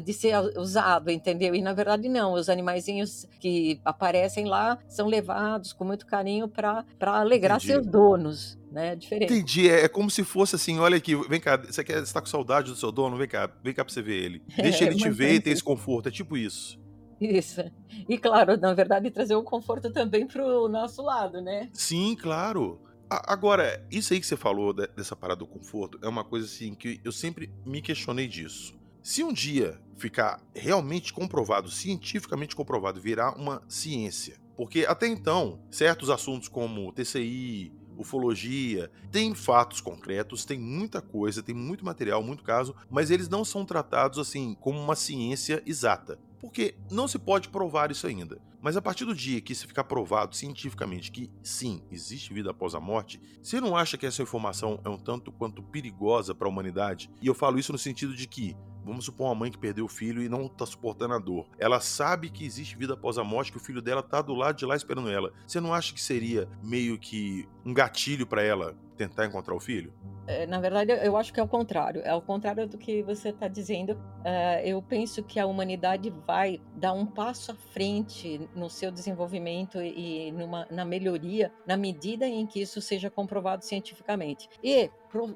[0.00, 1.52] de ser usado, entendeu?
[1.52, 2.34] E na verdade, não.
[2.34, 7.72] Os animaizinhos que aparecem lá são levados com muito carinho para alegrar Entendi.
[7.72, 8.96] seus donos né?
[8.96, 9.32] Diferente.
[9.32, 9.70] Entendi.
[9.70, 12.26] É, é, como se fosse assim: olha aqui, vem cá, você quer estar tá com
[12.26, 13.16] saudade do seu dono?
[13.16, 14.42] Vem cá, vem cá pra você ver ele.
[14.56, 16.08] Deixa é, ele te ver e ter esse conforto.
[16.08, 16.78] É tipo isso.
[17.20, 17.62] Isso.
[18.08, 21.70] E claro, na verdade, trazer o conforto também pro nosso lado, né?
[21.72, 22.80] Sim, claro.
[23.08, 27.00] Agora, isso aí que você falou dessa parada do conforto é uma coisa assim que
[27.04, 28.74] eu sempre me questionei disso.
[29.02, 36.10] Se um dia ficar realmente comprovado, cientificamente comprovado, virar uma ciência, porque até então, certos
[36.10, 42.74] assuntos como TCI, ufologia, tem fatos concretos, tem muita coisa, tem muito material, muito caso,
[42.90, 47.90] mas eles não são tratados assim como uma ciência exata, porque não se pode provar
[47.90, 48.38] isso ainda.
[48.64, 52.74] Mas a partir do dia que isso ficar provado cientificamente que sim, existe vida após
[52.74, 56.50] a morte, você não acha que essa informação é um tanto quanto perigosa para a
[56.50, 57.10] humanidade?
[57.20, 59.88] E eu falo isso no sentido de que Vamos supor uma mãe que perdeu o
[59.88, 61.48] filho e não está suportando a dor.
[61.58, 64.58] Ela sabe que existe vida após a morte, que o filho dela está do lado
[64.58, 65.32] de lá esperando ela.
[65.46, 69.92] Você não acha que seria meio que um gatilho para ela tentar encontrar o filho?
[70.26, 72.00] É, na verdade, eu acho que é o contrário.
[72.02, 73.98] É o contrário do que você está dizendo.
[74.24, 79.82] É, eu penso que a humanidade vai dar um passo à frente no seu desenvolvimento
[79.82, 84.48] e numa, na melhoria, na medida em que isso seja comprovado cientificamente.
[84.62, 84.90] E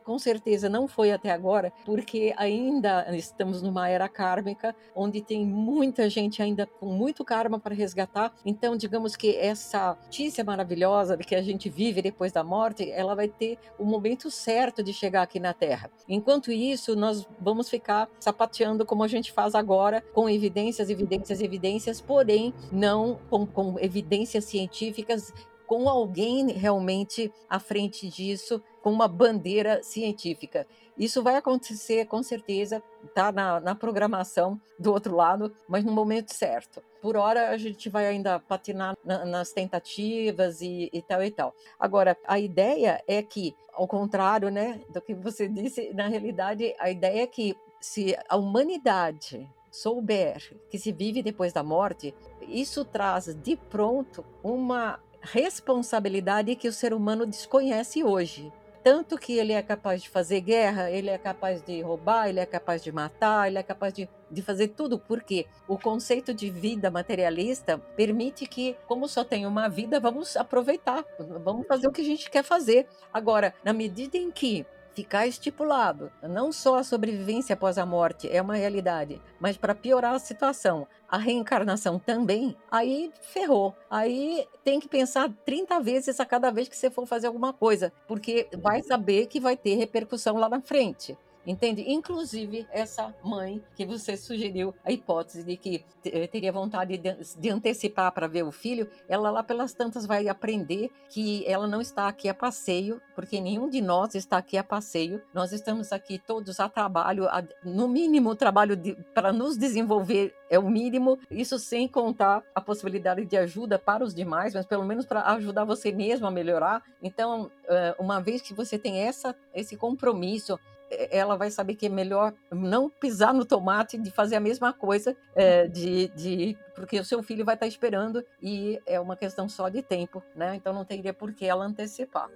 [0.05, 6.09] com certeza não foi até agora, porque ainda estamos numa era kármica, onde tem muita
[6.11, 8.33] gente ainda com muito karma para resgatar.
[8.45, 13.15] Então, digamos que essa notícia maravilhosa de que a gente vive depois da morte, ela
[13.15, 15.91] vai ter o momento certo de chegar aqui na Terra.
[16.09, 22.01] Enquanto isso, nós vamos ficar sapateando como a gente faz agora, com evidências, evidências, evidências,
[22.01, 25.33] porém não com, com evidências científicas
[25.69, 30.67] com alguém realmente à frente disso, com uma bandeira científica.
[30.97, 32.83] Isso vai acontecer com certeza,
[33.15, 36.83] tá na, na programação do outro lado, mas no momento certo.
[37.01, 41.55] Por hora a gente vai ainda patinar na, nas tentativas e, e tal e tal.
[41.79, 46.91] Agora, a ideia é que, ao contrário, né, do que você disse, na realidade a
[46.91, 53.27] ideia é que se a humanidade souber que se vive depois da morte, isso traz
[53.27, 58.53] de pronto uma responsabilidade que o ser humano desconhece hoje.
[58.89, 62.47] Tanto que ele é capaz de fazer guerra, ele é capaz de roubar, ele é
[62.47, 66.91] capaz de matar, ele é capaz de, de fazer tudo, porque o conceito de vida
[66.91, 72.05] materialista permite que, como só tem uma vida, vamos aproveitar, vamos fazer o que a
[72.05, 72.87] gente quer fazer.
[73.13, 74.65] Agora, na medida em que
[74.99, 76.11] ficar estipulado.
[76.21, 80.89] Não só a sobrevivência após a morte é uma realidade, mas para piorar a situação,
[81.09, 83.77] a reencarnação também, aí ferrou.
[83.89, 87.93] Aí tem que pensar 30 vezes a cada vez que você for fazer alguma coisa,
[88.09, 91.17] porque vai saber que vai ter repercussão lá na frente
[91.49, 91.85] entende?
[91.91, 97.49] Inclusive essa mãe que você sugeriu a hipótese de que eh, teria vontade de, de
[97.51, 102.07] antecipar para ver o filho, ela lá pelas tantas vai aprender que ela não está
[102.07, 105.23] aqui a passeio, porque nenhum de nós está aqui a passeio.
[105.33, 108.79] Nós estamos aqui todos a trabalho, a, no mínimo trabalho
[109.15, 111.19] para nos desenvolver é o mínimo.
[111.31, 115.65] Isso sem contar a possibilidade de ajuda para os demais, mas pelo menos para ajudar
[115.65, 116.83] você mesmo a melhorar.
[117.03, 120.59] Então, eh, uma vez que você tem essa, esse compromisso
[120.91, 125.17] ela vai saber que é melhor não pisar no tomate de fazer a mesma coisa,
[125.35, 129.69] é, de, de, porque o seu filho vai estar esperando e é uma questão só
[129.69, 130.55] de tempo, né?
[130.55, 132.29] Então não teria por que ela antecipar.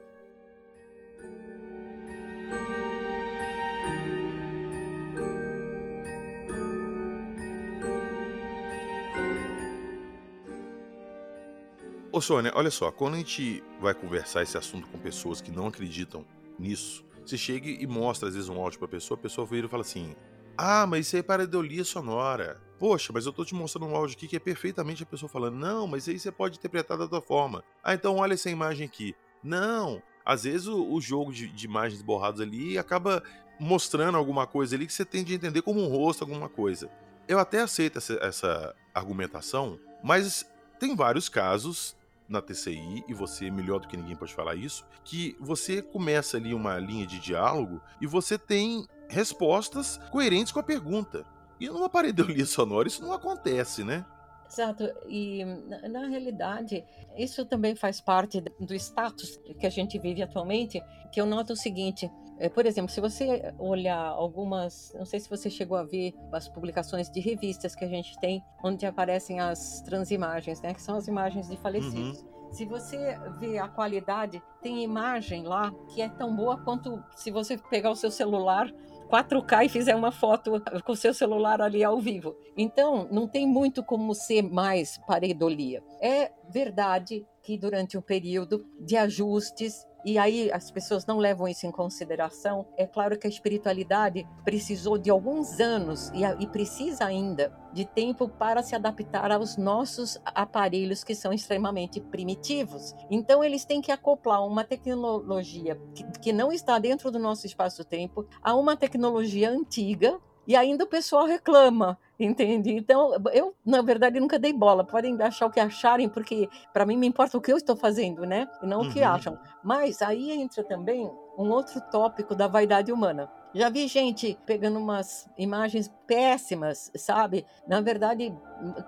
[12.13, 15.69] Ô Sônia, olha só, quando a gente vai conversar esse assunto com pessoas que não
[15.69, 16.27] acreditam
[16.59, 19.71] nisso, você chega e mostra às vezes um áudio pra pessoa, a pessoa vira e
[19.71, 20.15] fala assim:
[20.57, 22.61] Ah, mas isso aí é pareidolia sonora.
[22.79, 25.57] Poxa, mas eu tô te mostrando um áudio aqui que é perfeitamente a pessoa falando:
[25.57, 27.63] Não, mas aí você pode interpretar da tua forma.
[27.83, 29.15] Ah, então olha essa imagem aqui.
[29.43, 33.23] Não, às vezes o, o jogo de, de, imagens borradas ali acaba
[33.59, 36.91] mostrando alguma coisa ali que você tem de entender como um rosto, alguma coisa.
[37.29, 40.45] Eu até aceito essa, essa argumentação, mas
[40.79, 41.97] tem vários casos
[42.33, 46.55] na TCI, e você melhor do que ninguém pode falar isso, que você começa ali
[46.55, 51.25] uma linha de diálogo e você tem respostas coerentes com a pergunta.
[51.61, 54.05] E numa pareidolia sonora isso não acontece, né?
[54.53, 56.85] Exato, e na, na, realidade,
[57.17, 61.57] isso também faz parte do status que a gente vive atualmente, que eu noto o
[61.57, 62.11] seguinte,
[62.43, 66.49] é, por exemplo, se você olhar algumas, não sei se você chegou a ver as
[66.49, 71.07] publicações de revistas que a gente tem, onde aparecem as transimagens, né, que são as
[71.07, 72.21] imagens de falecidos.
[72.21, 72.51] Uhum.
[72.51, 77.57] Se você vê a qualidade, tem imagem lá que é tão boa quanto se você
[77.57, 78.69] pegar o seu celular
[79.09, 82.35] 4K e fizer uma foto com o seu celular ali ao vivo.
[82.57, 85.81] Então, não tem muito como ser mais pareidolia.
[86.01, 91.67] É verdade que durante um período de ajustes e aí as pessoas não levam isso
[91.67, 92.67] em consideração.
[92.77, 98.29] É claro que a espiritualidade precisou de alguns anos e, e, precisa ainda de tempo
[98.29, 102.95] para se adaptar aos nossos aparelhos que são extremamente primitivos.
[103.11, 108.27] Então eles têm que acoplar uma tecnologia que, que não está dentro do nosso espaço-tempo
[108.43, 112.73] a uma tecnologia antiga e ainda o pessoal reclama, entende?
[112.73, 114.85] Então, eu, na verdade, nunca dei bola.
[114.85, 118.25] Podem achar o que acharem, porque para mim me importa o que eu estou fazendo,
[118.25, 118.49] né?
[118.63, 118.89] E não uhum.
[118.89, 119.09] o que uhum.
[119.09, 119.39] acham.
[119.63, 123.31] Mas aí entra também um outro tópico da vaidade humana.
[123.55, 127.45] Já vi gente pegando umas imagens péssimas, sabe?
[127.67, 128.35] Na verdade,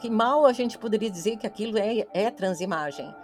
[0.01, 3.15] que mal a gente poderia dizer que aquilo é, é transimagem.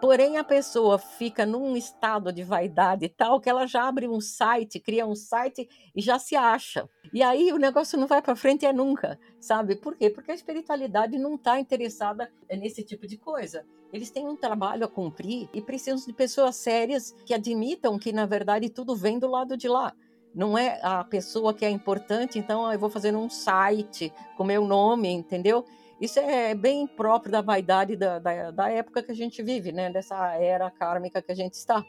[0.00, 4.80] Porém, a pessoa fica num estado de vaidade tal que ela já abre um site,
[4.80, 6.88] cria um site e já se acha.
[7.12, 9.76] E aí o negócio não vai para frente é nunca, sabe?
[9.76, 10.08] Por quê?
[10.08, 13.66] Porque a espiritualidade não está interessada nesse tipo de coisa.
[13.92, 18.24] Eles têm um trabalho a cumprir e precisam de pessoas sérias que admitam que, na
[18.24, 19.92] verdade, tudo vem do lado de lá.
[20.34, 24.64] Não é a pessoa que é importante, então eu vou fazer um site com meu
[24.64, 25.64] nome, entendeu?
[26.00, 29.90] Isso é bem próprio da vaidade da, da, da época que a gente vive, né?
[29.90, 31.84] Dessa era kármica que a gente está.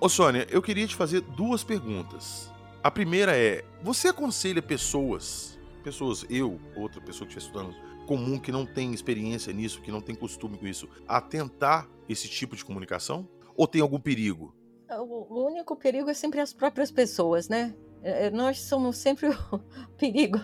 [0.00, 2.50] Ô Sônia, eu queria te fazer duas perguntas.
[2.82, 8.50] A primeira é: você aconselha pessoas, pessoas, eu, outra pessoa que está estudando comum, que
[8.50, 12.64] não tem experiência nisso, que não tem costume com isso, a tentar esse tipo de
[12.64, 13.28] comunicação?
[13.54, 14.54] Ou tem algum perigo?
[14.90, 17.74] O único perigo é sempre as próprias pessoas, né?
[18.02, 19.58] É, é, nós somos sempre o
[19.96, 20.38] perigo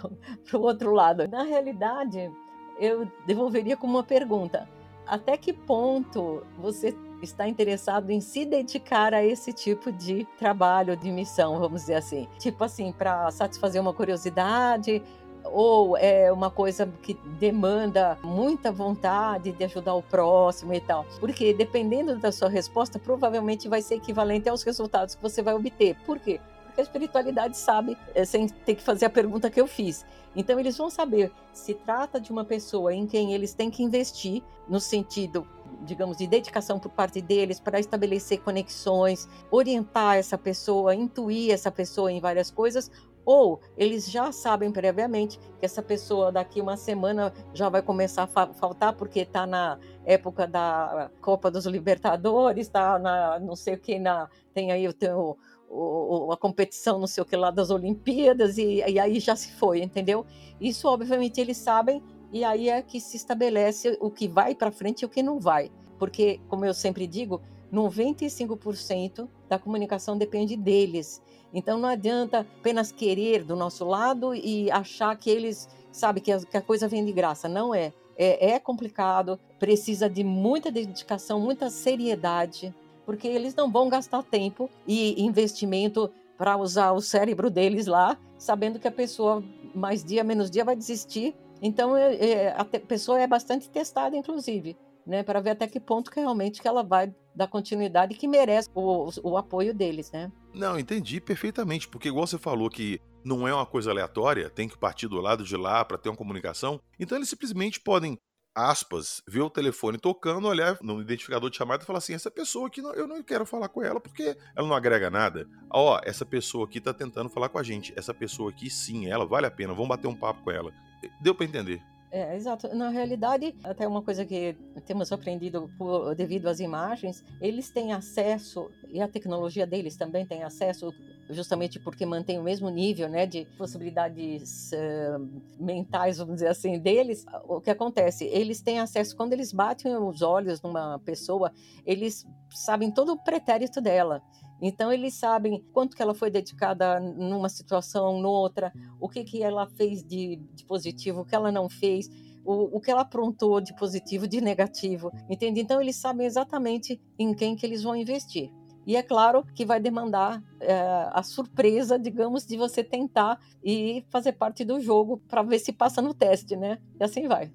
[0.45, 1.27] para o outro lado.
[1.29, 2.31] Na realidade,
[2.79, 4.69] eu devolveria com uma pergunta:
[5.07, 11.11] até que ponto você está interessado em se dedicar a esse tipo de trabalho, de
[11.11, 12.29] missão, vamos dizer assim?
[12.39, 15.03] Tipo assim, para satisfazer uma curiosidade,
[15.45, 21.05] ou é uma coisa que demanda muita vontade de ajudar o próximo e tal.
[21.21, 25.97] Porque dependendo da sua resposta, provavelmente vai ser equivalente aos resultados que você vai obter.
[26.07, 26.41] Por quê?
[26.65, 30.05] Porque a espiritualidade sabe, é, sem ter que fazer a pergunta que eu fiz.
[30.35, 34.43] Então eles vão saber se trata de uma pessoa em quem eles têm que investir
[34.69, 35.47] no sentido
[35.83, 42.11] digamos, de dedicação por parte deles para estabelecer conexões, orientar essa pessoa, intuir essa pessoa
[42.11, 42.91] em várias coisas,
[43.25, 48.27] ou eles já sabem previamente que essa pessoa daqui uma semana já vai começar a
[48.27, 53.79] fa faltar porque está na época da Copa dos Libertadores, está na não sei o
[53.79, 55.37] que na tem aí o,
[55.69, 59.53] o, a competição não sei o que lá das Olimpíadas e, e aí já se
[59.53, 60.27] foi, entendeu?
[60.61, 62.03] Isso obviamente eles sabem
[62.33, 65.39] e aí é que se estabelece o que vai para frente e o que não
[65.39, 67.41] vai, porque como eu sempre digo,
[67.73, 71.21] 95% da comunicação depende deles.
[71.55, 76.41] Então não adianta apenas querer do nosso lado e achar que eles, sabe, que a,
[76.41, 77.49] que a coisa vem de graça.
[77.49, 77.93] Não é.
[78.17, 78.55] é.
[78.55, 82.75] É complicado, precisa de muita dedicação, muita seriedade,
[83.07, 88.81] porque eles não vão gastar tempo e investimento para usar o cérebro deles lá, sabendo
[88.81, 89.43] que a pessoa
[89.73, 91.37] mais dia menos dia vai desistir.
[91.63, 94.77] Então é, é, a pessoa é bastante testada, inclusive
[95.07, 98.27] né, para ver até que ponto que realmente que ela vai dar continuidade e que
[98.27, 100.31] merece o, o apoio deles, né?
[100.55, 104.79] Não, entendi perfeitamente, porque igual você falou que não é uma coisa aleatória, tem que
[104.79, 108.19] partir do lado de lá para ter uma comunicação, então eles simplesmente podem
[108.55, 112.69] aspas, ver o telefone tocando, olhar no identificador de chamada e falar assim: essa pessoa
[112.69, 115.49] aqui, eu não quero falar com ela porque ela não agrega nada.
[115.71, 117.93] Ó, essa pessoa aqui tá tentando falar com a gente.
[117.97, 120.73] Essa pessoa aqui, sim, ela vale a pena, vamos bater um papo com ela.
[121.21, 121.83] Deu para entender.
[122.15, 122.73] É, exato.
[122.73, 124.57] Na realidade, até uma coisa que
[124.87, 130.45] temos aprendido por, devido às imagens, eles têm acesso, e a tecnologia deles também tem
[130.45, 130.95] acesso,
[131.29, 137.27] justamente porque mantém o mesmo nível né, de possibilidades uh, mentais, vamos dizer assim, deles.
[137.49, 138.27] O que acontece?
[138.27, 141.51] Eles têm acesso, quando eles batem os olhos numa pessoa,
[141.85, 144.23] eles sabem todo o pretérito dela.
[144.67, 149.67] Então eles sabem quanto que ela foi dedicada numa situação, noutra, o que que ela
[149.67, 152.09] fez de, de positivo, o que ela não fez,
[152.43, 155.61] o, o, que ela aprontou de positivo, de negativo, entende?
[155.61, 158.51] Então eles sabem exatamente em quem que eles vão investir.
[158.87, 160.75] E é claro que vai demandar é,
[161.13, 166.01] a surpresa, digamos, de você tentar e fazer parte do jogo para ver se passa
[166.01, 166.79] no teste, né?
[166.99, 167.53] E assim vai.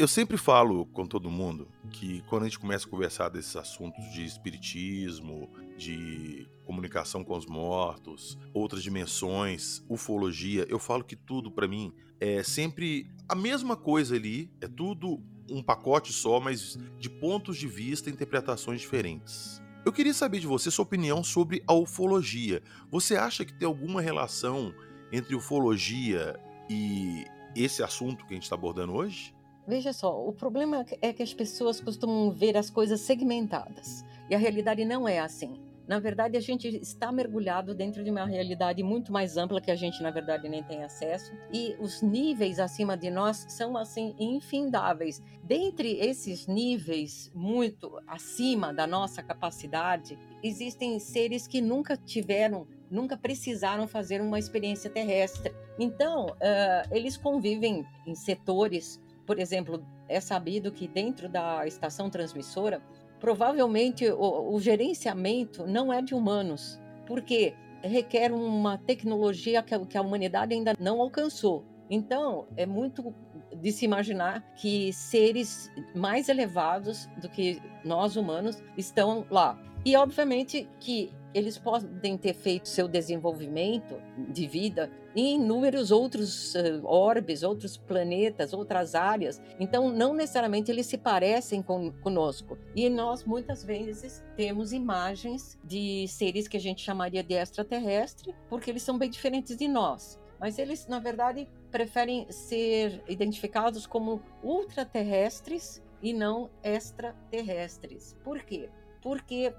[0.00, 4.02] Eu sempre falo com todo mundo que quando a gente começa a conversar desses assuntos
[4.14, 5.46] de espiritismo,
[5.76, 12.42] de comunicação com os mortos, outras dimensões, ufologia, eu falo que tudo para mim é
[12.42, 18.08] sempre a mesma coisa ali, é tudo um pacote só, mas de pontos de vista
[18.08, 19.60] e interpretações diferentes.
[19.84, 22.62] Eu queria saber de você sua opinião sobre a ufologia.
[22.90, 24.74] Você acha que tem alguma relação
[25.12, 26.40] entre ufologia
[26.70, 29.38] e esse assunto que a gente está abordando hoje?
[29.70, 34.38] Veja só, o problema é que as pessoas costumam ver as coisas segmentadas e a
[34.38, 35.60] realidade não é assim.
[35.86, 39.76] Na verdade, a gente está mergulhado dentro de uma realidade muito mais ampla que a
[39.76, 41.32] gente, na verdade, nem tem acesso.
[41.52, 45.22] E os níveis acima de nós são, assim, infindáveis.
[45.44, 53.86] Dentre esses níveis muito acima da nossa capacidade, existem seres que nunca tiveram nunca precisaram
[53.86, 55.54] fazer uma experiência terrestre.
[55.78, 59.00] Então, uh, eles convivem em setores
[59.30, 62.82] por exemplo, é sabido que dentro da estação transmissora,
[63.20, 69.96] provavelmente o, o gerenciamento não é de humanos, porque requer uma tecnologia que a, que
[69.96, 71.64] a humanidade ainda não alcançou.
[71.88, 73.14] Então, é muito
[73.54, 79.56] de se imaginar que seres mais elevados do que nós humanos estão lá.
[79.84, 86.84] E, obviamente, que eles podem ter feito seu desenvolvimento de vida em inúmeros outros uh,
[86.84, 89.40] orbes, outros planetas, outras áreas.
[89.58, 92.56] Então, não necessariamente eles se parecem com, conosco.
[92.74, 98.70] E nós, muitas vezes, temos imagens de seres que a gente chamaria de extraterrestre, porque
[98.70, 100.18] eles são bem diferentes de nós.
[100.38, 108.16] Mas eles, na verdade, preferem ser identificados como ultraterrestres e não extraterrestres.
[108.24, 108.70] Por quê?
[109.02, 109.52] Porque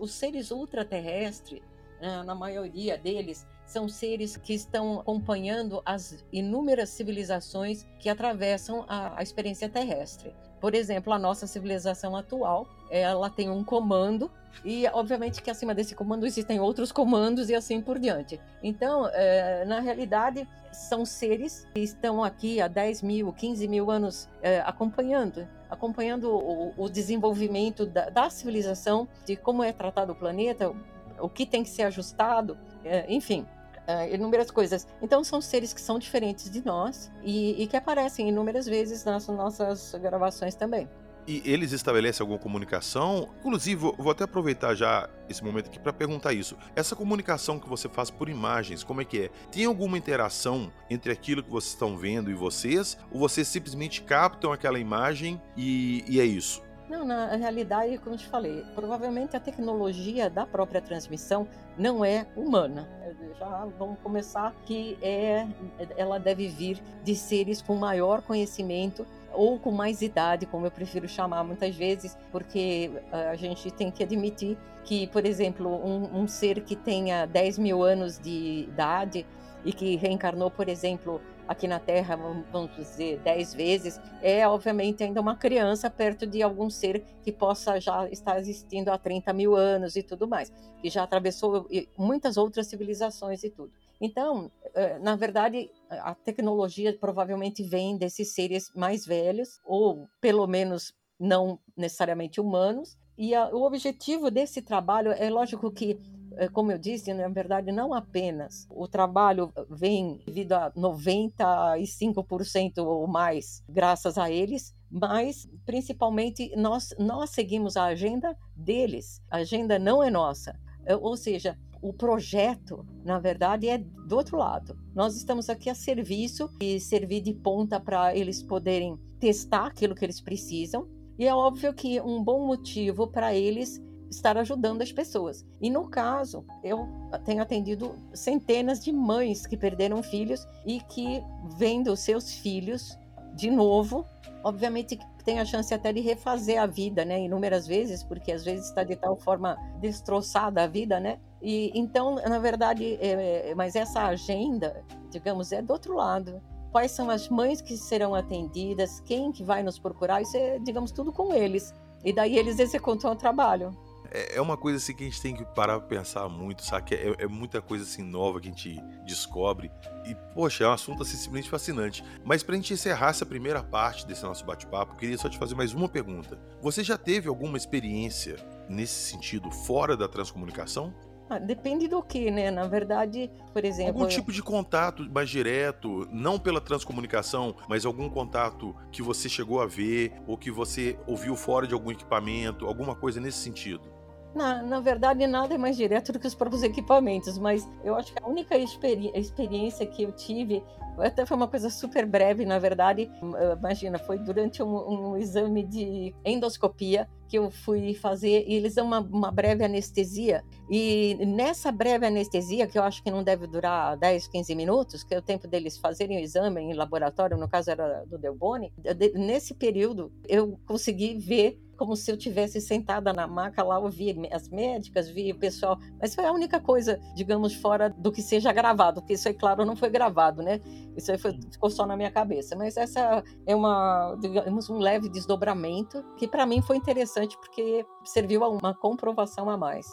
[0.00, 1.62] os seres ultraterrestres,
[2.00, 9.20] né, na maioria deles, são seres que estão acompanhando as inúmeras civilizações que atravessam a,
[9.22, 10.32] experiência terrestre.
[10.60, 14.30] Por exemplo, a nossa civilização atual, ela tem um comando
[14.64, 18.40] e, obviamente, que acima desse comando existem outros comandos e assim por diante.
[18.62, 24.28] Então, é, na realidade, são seres que estão aqui há 10 mil, 15 mil anos
[24.40, 30.72] é, acompanhando acompanhando o, o desenvolvimento da, da, civilização, de como é tratado o planeta,
[31.18, 33.46] o que tem que ser ajustado, é, enfim.
[33.88, 34.84] É, inúmeras coisas.
[35.00, 39.28] Então, são seres que são diferentes de nós e, e que aparecem inúmeras vezes nas
[39.28, 40.88] nossas gravações também.
[41.26, 43.28] E eles estabelecem alguma comunicação?
[43.40, 46.56] Inclusive, vou até aproveitar já esse momento aqui para perguntar isso.
[46.76, 49.30] Essa comunicação que você faz por imagens, como é que é?
[49.50, 52.96] Tem alguma interação entre aquilo que vocês estão vendo e vocês?
[53.10, 56.64] Ou vocês simplesmente captam aquela imagem e, e é isso?
[56.88, 62.26] Não, na realidade, como eu te falei, provavelmente a tecnologia da própria transmissão não é
[62.36, 62.88] humana.
[63.36, 65.48] Já vamos começar que é,
[65.96, 69.04] ela deve vir de seres com maior conhecimento
[69.36, 73.90] ou com mais idade, como eu prefiro chamar muitas vezes, porque eh, a gente tem
[73.90, 79.26] que admitir que, por exemplo, um, um ser que tenha 10 mil anos de idade
[79.64, 85.20] e que reencarnou, por exemplo, aqui na Terra, vamos dizer, 10 vezes, é obviamente ainda
[85.20, 89.96] uma criança perto de algum ser que possa já estar existindo há 30 mil anos
[89.96, 93.72] e tudo mais, que já atravessou muitas outras civilizações e tudo.
[94.00, 100.92] Então, eh, na verdade, a tecnologia provavelmente vem desses seres mais velhos, ou pelo menos
[101.18, 105.98] não necessariamente humanos, e a, o objetivo desse trabalho é lógico que,
[106.36, 113.06] eh, como eu disse, na verdade, não apenas o trabalho vem devido a 95% ou
[113.06, 119.22] mais graças a eles, mas principalmente nós, nós seguimos a agenda deles.
[119.30, 120.54] A agenda não é nossa.
[120.84, 124.78] Eh, ou seja, o projeto, na verdade, é do outro lado.
[124.94, 130.04] Nós estamos aqui a serviço e servir de ponta para eles poderem testar aquilo que
[130.04, 130.88] eles precisam.
[131.18, 135.44] E é óbvio que um bom motivo para eles estar ajudando as pessoas.
[135.60, 136.88] E no caso, eu
[137.24, 141.22] tenho atendido centenas de mães que perderam filhos e que
[141.56, 142.96] vendo seus filhos
[143.34, 144.06] de novo,
[144.42, 148.68] obviamente tem a chance até de refazer a vida, né, inúmeras vezes, porque às vezes
[148.68, 151.18] está de tal forma destroçada a vida, né?
[151.42, 156.40] E então, na verdade, é, mas essa agenda, digamos, é do outro lado.
[156.70, 159.00] Quais são as mães que serão atendidas?
[159.00, 160.22] Quem que vai nos procurar?
[160.22, 161.74] Isso é, digamos, tudo com eles.
[162.04, 163.76] E daí eles executam o trabalho.
[164.10, 166.94] É, é uma coisa assim que a gente tem que parar pra pensar muito, sabe?
[166.94, 169.70] É, é, muita coisa assim nova que a gente descobre.
[170.04, 172.04] E, poxa, é um assunto assim, simplesmente fascinante.
[172.24, 175.74] Mas pra gente encerrar essa primeira parte desse nosso bate-papo, queria só te fazer mais
[175.74, 176.38] uma pergunta.
[176.62, 178.36] Você já teve alguma experiência
[178.68, 180.94] nesse sentido fora da transcomunicação?
[181.28, 182.52] Ah, depende do que, né?
[182.52, 183.92] Na verdade, por exemplo.
[183.92, 189.60] Algum tipo de contato mais direto, não pela transcomunicação, mas algum contato que você chegou
[189.60, 193.95] a ver ou que você ouviu fora de algum equipamento, alguma coisa nesse sentido?
[194.34, 198.12] Na, na verdade, nada é mais direto do que os próprios equipamentos, mas eu acho
[198.12, 200.62] que a única experi experiência que eu tive,
[200.98, 203.10] até foi uma coisa super breve, na verdade,
[203.58, 208.86] imagina, foi durante um, um exame de endoscopia que eu fui fazer e eles dão
[208.86, 210.44] uma, uma, breve anestesia.
[210.70, 215.14] E nessa breve anestesia, que eu acho que não deve durar 10, 15 minutos, que
[215.14, 218.72] é o tempo deles fazerem o exame em laboratório, no caso era do Delboni,
[219.14, 224.48] nesse período eu consegui ver como se eu tivesse sentada na maca lá, ouvir as
[224.48, 225.78] médicas, vi o pessoal.
[226.00, 229.64] Mas foi a única coisa, digamos, fora do que seja gravado, porque isso aí, claro,
[229.64, 230.60] não foi gravado, né?
[230.96, 232.56] Isso aí foi, ficou só na minha cabeça.
[232.56, 238.44] Mas essa é uma, digamos, um leve desdobramento que para mim foi interessante porque serviu
[238.44, 239.86] a uma comprovação a mais.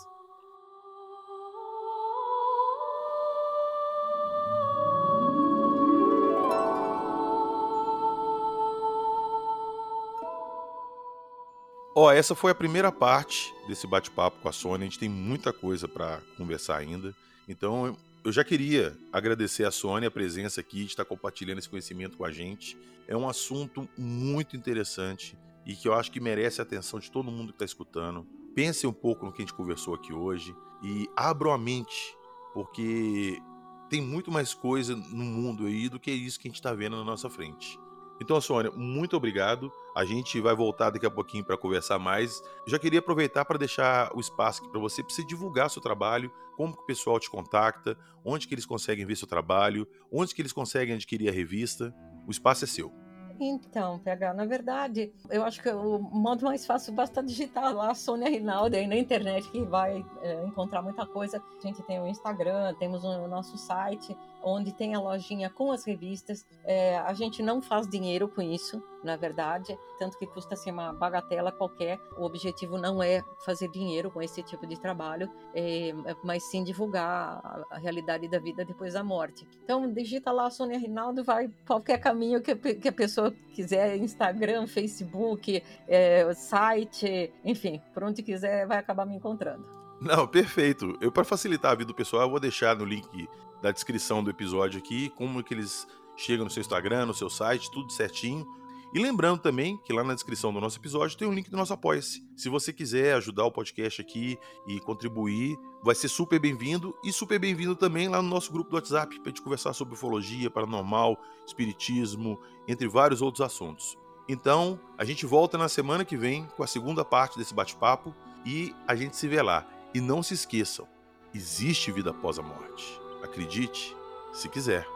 [11.95, 14.85] Ó, essa foi a primeira parte desse bate-papo com a Sônia.
[14.85, 17.15] A gente tem muita coisa para conversar ainda.
[17.47, 17.95] Então,
[18.25, 22.25] eu já queria agradecer a Sônia a presença aqui, de estar compartilhando esse conhecimento com
[22.25, 22.75] a gente.
[23.07, 27.31] É um assunto muito interessante e que eu acho que merece a atenção de todo
[27.31, 28.27] mundo que está escutando.
[28.55, 32.15] Pense um pouco no que a gente conversou aqui hoje e abram a mente,
[32.53, 33.41] porque
[33.89, 36.97] tem muito mais coisa no mundo aí do que isso que a gente está vendo
[36.97, 37.79] na nossa frente.
[38.21, 39.71] Então, Sônia, muito obrigado.
[39.95, 42.41] A gente vai voltar daqui a pouquinho para conversar mais.
[42.67, 46.31] Já queria aproveitar para deixar o espaço aqui para você, para você divulgar seu trabalho,
[46.55, 50.41] como que o pessoal te contacta, onde que eles conseguem ver seu trabalho, onde que
[50.41, 51.93] eles conseguem adquirir a revista.
[52.27, 53.02] O espaço é seu.
[53.39, 58.29] Então, PH, na verdade, eu acho que o modo mais fácil basta digitar lá Sônia
[58.29, 61.41] Rinaldi aí na internet que vai é, encontrar muita coisa.
[61.63, 65.85] A gente tem o Instagram, temos o nosso site, onde tem a lojinha com as
[65.85, 66.45] revistas.
[66.63, 70.93] É, a gente não faz dinheiro com isso, na verdade, tanto que custa assim, uma
[70.93, 71.99] bagatela qualquer.
[72.17, 77.41] O objetivo não é fazer dinheiro com esse tipo de trabalho, é, mas sim divulgar
[77.43, 79.47] a, a, realidade da vida depois da morte.
[79.63, 85.63] Então, digita lá Sônia Rinaldo, vai qualquer caminho que, que a pessoa quiser, Instagram, Facebook,
[85.87, 89.82] é, site, enfim, por onde quiser, vai acabar me encontrando.
[90.03, 90.97] Não, perfeito.
[90.99, 93.27] Eu para facilitar a vida do pessoal, eu vou deixar no link
[93.61, 95.87] da descrição do episódio aqui, como que eles
[96.17, 98.45] chegam no seu Instagram, no seu site, tudo certinho.
[98.93, 101.73] E lembrando também que lá na descrição do nosso episódio tem um link do nosso
[101.73, 102.21] Apoia-se.
[102.35, 104.37] Se você quiser ajudar o podcast aqui
[104.67, 106.93] e contribuir, vai ser super bem-vindo.
[107.03, 109.93] E super bem-vindo também lá no nosso grupo do WhatsApp, para a gente conversar sobre
[109.93, 113.97] ufologia, paranormal, espiritismo, entre vários outros assuntos.
[114.27, 118.13] Então, a gente volta na semana que vem com a segunda parte desse bate-papo
[118.45, 119.65] e a gente se vê lá.
[119.93, 120.87] E não se esqueçam,
[121.35, 122.99] existe vida após a morte.
[123.21, 123.95] Acredite,
[124.33, 124.87] se quiser.